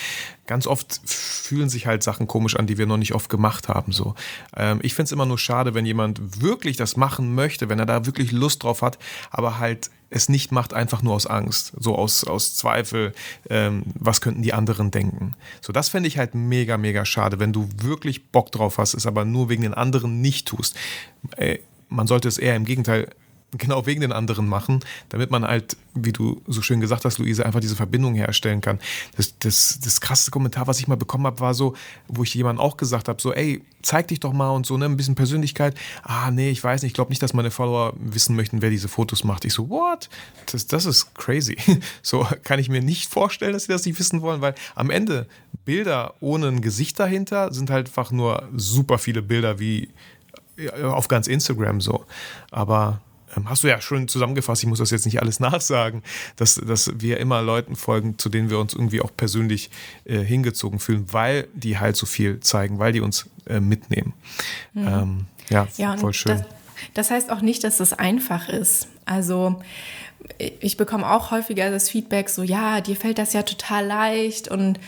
[0.47, 3.93] Ganz oft fühlen sich halt Sachen komisch an, die wir noch nicht oft gemacht haben.
[3.93, 4.15] So,
[4.57, 7.87] ähm, ich finde es immer nur schade, wenn jemand wirklich das machen möchte, wenn er
[7.87, 8.99] da wirklich Lust drauf hat,
[9.31, 13.15] aber halt es nicht macht, einfach nur aus Angst, so aus, aus Zweifel,
[13.49, 15.33] ähm, was könnten die anderen denken.
[15.61, 19.07] So, das fände ich halt mega, mega schade, wenn du wirklich Bock drauf hast, es
[19.07, 20.77] aber nur wegen den anderen nicht tust.
[21.37, 21.59] Äh,
[21.89, 23.09] man sollte es eher im Gegenteil
[23.59, 27.45] genau wegen den anderen machen, damit man halt, wie du so schön gesagt hast, Luise,
[27.45, 28.79] einfach diese Verbindung herstellen kann.
[29.17, 31.75] Das, das, das krasseste Kommentar, was ich mal bekommen habe, war so,
[32.09, 34.85] wo ich jemandem auch gesagt habe, so, ey, zeig dich doch mal und so, ne,
[34.85, 35.75] ein bisschen Persönlichkeit.
[36.03, 38.89] Ah, nee, ich weiß nicht, ich glaube nicht, dass meine Follower wissen möchten, wer diese
[38.89, 39.45] Fotos macht.
[39.45, 40.09] Ich so, what?
[40.53, 41.57] Das, das ist crazy.
[42.03, 45.27] So kann ich mir nicht vorstellen, dass sie das nicht wissen wollen, weil am Ende
[45.65, 49.89] Bilder ohne ein Gesicht dahinter sind halt einfach nur super viele Bilder wie
[50.83, 52.05] auf ganz Instagram so.
[52.51, 53.01] Aber
[53.45, 56.03] hast du ja schon zusammengefasst, ich muss das jetzt nicht alles nachsagen,
[56.37, 59.71] dass, dass wir immer Leuten folgen, zu denen wir uns irgendwie auch persönlich
[60.05, 64.13] äh, hingezogen fühlen, weil die halt so viel zeigen, weil die uns äh, mitnehmen.
[64.73, 64.89] Mhm.
[64.89, 66.39] Ähm, ja, ja voll schön.
[66.39, 66.47] Das,
[66.95, 68.89] das heißt auch nicht, dass das einfach ist.
[69.05, 69.61] Also
[70.39, 74.79] ich bekomme auch häufiger das Feedback so, ja, dir fällt das ja total leicht und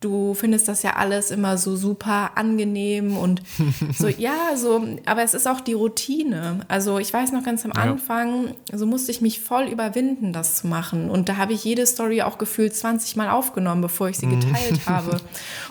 [0.00, 3.42] du findest das ja alles immer so super angenehm und
[3.98, 6.60] so, ja, so, aber es ist auch die Routine.
[6.68, 10.68] Also ich weiß noch ganz am Anfang, so musste ich mich voll überwinden, das zu
[10.68, 11.10] machen.
[11.10, 14.40] Und da habe ich jede Story auch gefühlt 20 Mal aufgenommen, bevor ich sie mhm.
[14.40, 15.20] geteilt habe.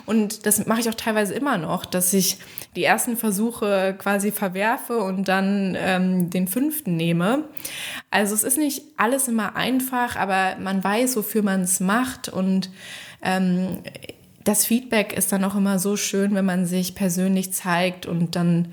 [0.06, 2.38] Und das mache ich auch teilweise immer noch, dass ich
[2.76, 7.46] die ersten Versuche quasi verwerfe und dann ähm, den fünften nehme.
[8.12, 12.70] Also es ist nicht alles immer einfach, aber man weiß, wofür man es macht und
[13.24, 13.80] ähm,
[14.44, 18.70] das Feedback ist dann auch immer so schön, wenn man sich persönlich zeigt und dann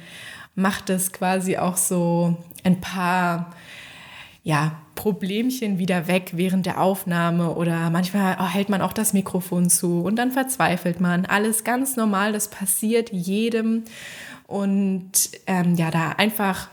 [0.55, 3.55] macht es quasi auch so ein paar
[4.43, 10.03] ja, Problemchen wieder weg während der Aufnahme oder manchmal hält man auch das Mikrofon zu
[10.03, 11.27] und dann verzweifelt man.
[11.27, 13.85] Alles ganz normal, das passiert jedem.
[14.47, 16.69] Und ähm, ja, da einfach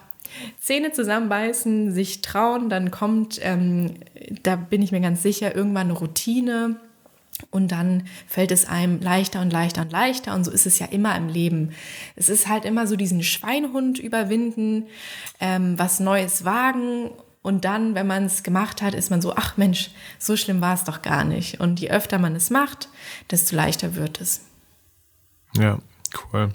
[0.59, 3.95] Zähne zusammenbeißen, sich trauen, dann kommt, ähm,
[4.43, 6.77] da bin ich mir ganz sicher, irgendwann eine Routine
[7.51, 10.33] und dann fällt es einem leichter und leichter und leichter.
[10.35, 11.71] Und so ist es ja immer im Leben.
[12.15, 14.87] Es ist halt immer so diesen Schweinhund überwinden,
[15.39, 17.11] ähm, was Neues wagen.
[17.41, 20.73] Und dann, wenn man es gemacht hat, ist man so, ach Mensch, so schlimm war
[20.73, 21.59] es doch gar nicht.
[21.59, 22.89] Und je öfter man es macht,
[23.31, 24.41] desto leichter wird es.
[25.57, 25.77] Ja,
[26.31, 26.53] cool.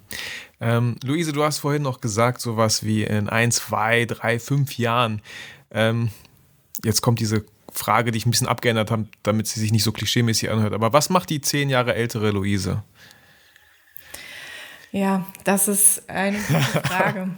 [0.60, 5.20] Ähm, Luise, du hast vorhin noch gesagt, sowas wie in ein, zwei, drei, fünf Jahren.
[5.70, 6.10] Ähm,
[6.82, 7.44] jetzt kommt diese
[7.78, 10.74] Frage, die ich ein bisschen abgeändert habe, damit sie sich nicht so klischeemäßig anhört.
[10.74, 12.82] Aber was macht die zehn Jahre ältere Luise?
[14.90, 17.30] Ja, das ist eine gute Frage.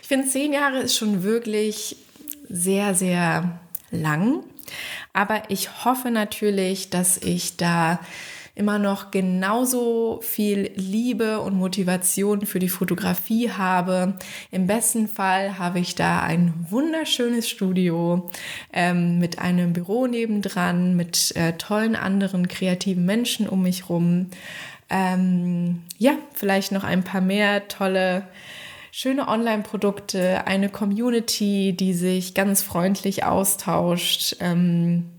[0.00, 1.96] ich finde, zehn Jahre ist schon wirklich
[2.48, 3.60] sehr, sehr
[3.90, 4.44] lang.
[5.12, 8.00] Aber ich hoffe natürlich, dass ich da
[8.58, 14.14] immer noch genauso viel Liebe und Motivation für die Fotografie habe.
[14.50, 18.30] Im besten Fall habe ich da ein wunderschönes Studio
[18.72, 24.26] ähm, mit einem Büro nebendran, mit äh, tollen anderen kreativen Menschen um mich rum.
[24.90, 28.24] Ähm, ja, vielleicht noch ein paar mehr tolle
[28.90, 34.36] schöne Online-Produkte, eine Community, die sich ganz freundlich austauscht.
[34.40, 35.10] Ähm,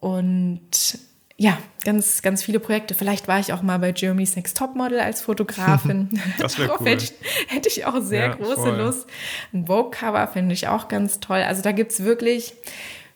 [0.00, 0.98] und
[1.38, 2.94] ja, ganz, ganz viele Projekte.
[2.94, 6.20] Vielleicht war ich auch mal bei Germany's Next Topmodel als Fotografin.
[6.38, 6.86] das wäre cool.
[6.86, 7.12] Hätte,
[7.48, 8.76] hätte, ich auch sehr ja, große voll.
[8.76, 9.06] Lust.
[9.52, 11.42] Ein Vogue-Cover finde ich auch ganz toll.
[11.42, 12.54] Also da gibt es wirklich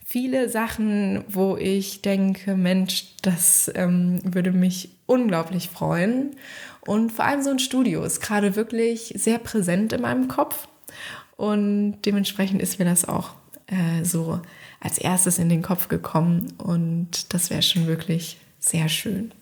[0.04, 6.36] viele Sachen, wo ich denke, Mensch, das ähm, würde mich unglaublich freuen.
[6.82, 10.68] Und vor allem so ein Studio ist gerade wirklich sehr präsent in meinem Kopf.
[11.36, 13.30] Und dementsprechend ist mir das auch
[13.66, 14.40] äh, so
[14.80, 19.32] als erstes in den Kopf gekommen und das wäre schon wirklich sehr schön.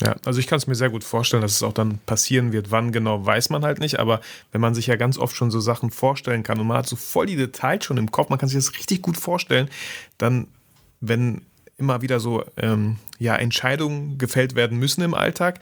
[0.00, 2.70] Ja, also ich kann es mir sehr gut vorstellen, dass es auch dann passieren wird.
[2.70, 4.00] Wann genau, weiß man halt nicht.
[4.00, 6.86] Aber wenn man sich ja ganz oft schon so Sachen vorstellen kann und man hat
[6.86, 9.68] so voll die Details schon im Kopf, man kann sich das richtig gut vorstellen,
[10.18, 10.48] dann,
[11.00, 11.42] wenn
[11.76, 15.60] immer wieder so ähm, ja, Entscheidungen gefällt werden müssen im Alltag,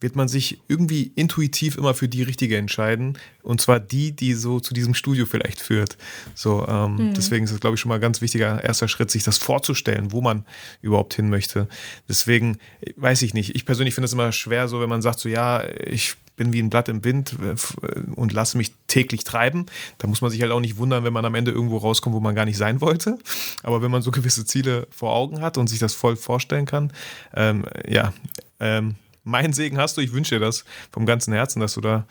[0.00, 3.18] wird man sich irgendwie intuitiv immer für die richtige entscheiden.
[3.42, 5.96] Und zwar die, die so zu diesem Studio vielleicht führt.
[6.34, 7.14] So, ähm, mhm.
[7.14, 10.12] deswegen ist es, glaube ich, schon mal ein ganz wichtiger erster Schritt, sich das vorzustellen,
[10.12, 10.44] wo man
[10.82, 11.68] überhaupt hin möchte.
[12.08, 12.58] Deswegen
[12.96, 13.56] weiß ich nicht.
[13.56, 16.62] Ich persönlich finde es immer schwer, so wenn man sagt, so ja, ich bin wie
[16.62, 19.66] ein Blatt im Wind äh, und lasse mich täglich treiben.
[19.98, 22.20] Da muss man sich halt auch nicht wundern, wenn man am Ende irgendwo rauskommt, wo
[22.20, 23.18] man gar nicht sein wollte.
[23.62, 26.92] Aber wenn man so gewisse Ziele vor Augen hat und sich das voll vorstellen kann,
[27.34, 28.14] ähm, ja,
[28.60, 28.94] ähm,
[29.28, 30.00] mein Segen hast du.
[30.00, 32.06] Ich wünsche dir das vom ganzen Herzen, dass du da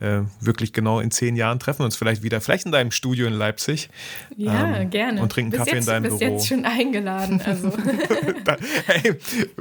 [0.00, 2.40] äh, wirklich genau in zehn Jahren treffen uns vielleicht wieder.
[2.40, 3.90] Vielleicht in deinem Studio in Leipzig.
[4.36, 5.20] Ja, ähm, gerne.
[5.20, 6.32] Und trinken bis Kaffee jetzt, in deinem bis Büro.
[6.32, 7.40] jetzt schon eingeladen.
[7.44, 7.72] Also.
[8.86, 9.14] hey,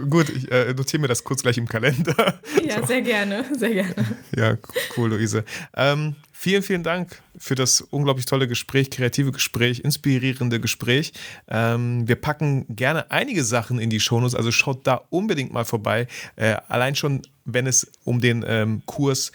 [0.09, 2.39] gut, ich äh, notiere mir das kurz gleich im Kalender.
[2.66, 2.86] Ja, so.
[2.86, 3.95] sehr gerne, sehr gerne.
[4.36, 4.57] Ja,
[4.95, 5.43] cool, Luise.
[5.76, 11.14] Ähm, Vielen, vielen Dank für das unglaublich tolle Gespräch, kreative Gespräch, inspirierende Gespräch.
[11.48, 16.08] Ähm, wir packen gerne einige Sachen in die Shownotes, also schaut da unbedingt mal vorbei.
[16.38, 19.32] Äh, allein schon, wenn es um den ähm, Kurs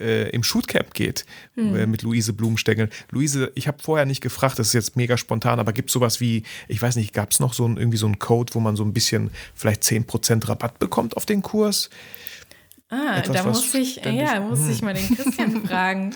[0.00, 1.76] äh, im Shootcamp geht hm.
[1.76, 2.90] äh, mit Luise Blumenstengel.
[3.10, 6.20] Luise, ich habe vorher nicht gefragt, das ist jetzt mega spontan, aber gibt es sowas
[6.20, 8.76] wie, ich weiß nicht, gab es noch so ein, irgendwie so einen Code, wo man
[8.76, 11.88] so ein bisschen vielleicht 10% Rabatt bekommt auf den Kurs?
[12.90, 14.70] Ah, Etwas, da muss ich, ja, muss hm.
[14.70, 16.14] ich mal den Christian fragen.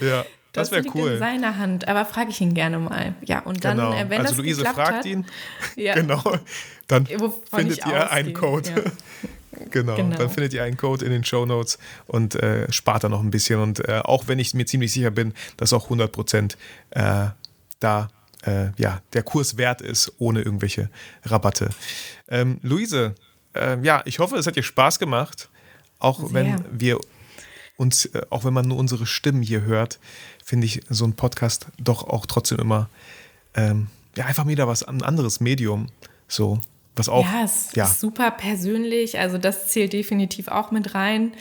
[0.00, 0.24] Ja.
[0.56, 1.12] Das, wäre cool.
[1.12, 3.14] in seiner Hand, aber frage ich ihn gerne mal.
[3.22, 3.92] Ja, und dann, genau.
[3.92, 5.26] äh, wenn also das Luise fragt hat, ihn.
[5.76, 5.94] Ja.
[5.94, 6.22] Genau.
[6.88, 8.70] Dann findet ihr einen Code.
[8.70, 8.76] Ja.
[9.70, 9.96] Genau.
[9.96, 10.16] genau.
[10.16, 13.30] dann findet ihr einen Code in den Show Notes und äh, spart da noch ein
[13.30, 13.60] bisschen.
[13.60, 16.56] Und äh, auch wenn ich mir ziemlich sicher bin, dass auch 100 Prozent
[16.90, 17.26] äh,
[17.80, 18.08] da
[18.46, 20.90] äh, ja, der Kurs wert ist, ohne irgendwelche
[21.24, 21.70] Rabatte.
[22.28, 23.14] Ähm, Luise,
[23.54, 25.48] äh, ja, ich hoffe, es hat dir Spaß gemacht,
[25.98, 26.32] auch Sehr.
[26.32, 26.98] wenn wir
[27.76, 29.98] uns, äh, auch wenn man nur unsere Stimmen hier hört,
[30.44, 32.88] finde ich so ein Podcast doch auch trotzdem immer
[33.54, 35.88] ähm, ja, einfach wieder was, ein anderes Medium.
[36.28, 36.60] So,
[36.96, 37.24] was auch.
[37.24, 37.84] Ja, es ja.
[37.84, 39.18] ist super persönlich.
[39.18, 41.32] Also das zählt definitiv auch mit rein.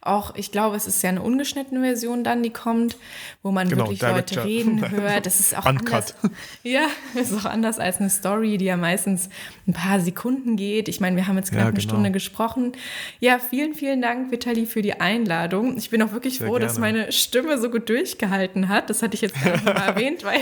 [0.00, 2.96] Auch, ich glaube, es ist ja eine ungeschnittene Version dann, die kommt,
[3.42, 4.02] wo man genau, wirklich.
[4.02, 5.26] Leute reden hört.
[5.26, 6.14] Das ist auch anders.
[6.62, 9.28] Ja, ist auch anders als eine Story, die ja meistens
[9.68, 10.88] ein paar Sekunden geht.
[10.88, 11.74] Ich meine, wir haben jetzt knapp ja, genau.
[11.74, 12.72] eine Stunde gesprochen.
[13.20, 15.76] Ja, vielen, vielen Dank, Vitali, für die Einladung.
[15.76, 16.66] Ich bin auch wirklich Sehr froh, gerne.
[16.66, 18.90] dass meine Stimme so gut durchgehalten hat.
[18.90, 20.40] Das hatte ich jetzt gar nicht mal erwähnt, weil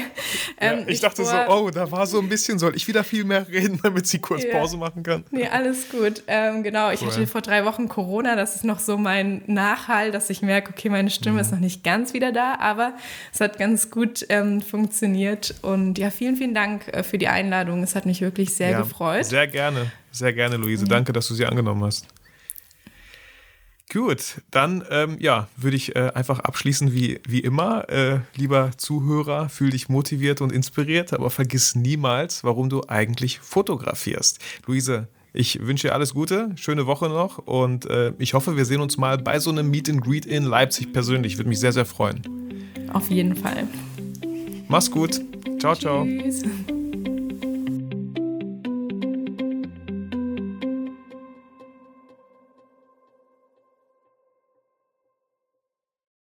[0.58, 3.04] ähm, ja, ich, ich, dachte so, oh, da war so ein bisschen, soll ich wieder
[3.04, 4.61] viel mehr reden, damit sie kurz ja.
[4.62, 5.24] Pause machen kann.
[5.30, 6.22] Nee, alles gut.
[6.26, 7.08] Ähm, genau, ich cool.
[7.08, 8.36] hatte vor drei Wochen Corona.
[8.36, 11.40] Das ist noch so mein Nachhall, dass ich merke, okay, meine Stimme mhm.
[11.40, 12.94] ist noch nicht ganz wieder da, aber
[13.32, 15.54] es hat ganz gut ähm, funktioniert.
[15.62, 17.82] Und ja, vielen, vielen Dank äh, für die Einladung.
[17.82, 19.26] Es hat mich wirklich sehr ja, gefreut.
[19.26, 20.84] Sehr gerne, sehr gerne, Luise.
[20.84, 20.90] Ja.
[20.90, 22.06] Danke, dass du sie angenommen hast.
[23.93, 27.90] Gut, dann ähm, ja, würde ich äh, einfach abschließen wie, wie immer.
[27.90, 34.38] Äh, lieber Zuhörer, fühl dich motiviert und inspiriert, aber vergiss niemals, warum du eigentlich fotografierst.
[34.66, 38.80] Luise, ich wünsche dir alles Gute, schöne Woche noch und äh, ich hoffe, wir sehen
[38.80, 41.36] uns mal bei so einem Meet and Greet in Leipzig persönlich.
[41.36, 42.22] Würde mich sehr, sehr freuen.
[42.95, 43.68] Auf jeden Fall.
[44.68, 45.20] Mach's gut.
[45.59, 46.07] Ciao, ciao.
[46.07, 46.43] Tschüss.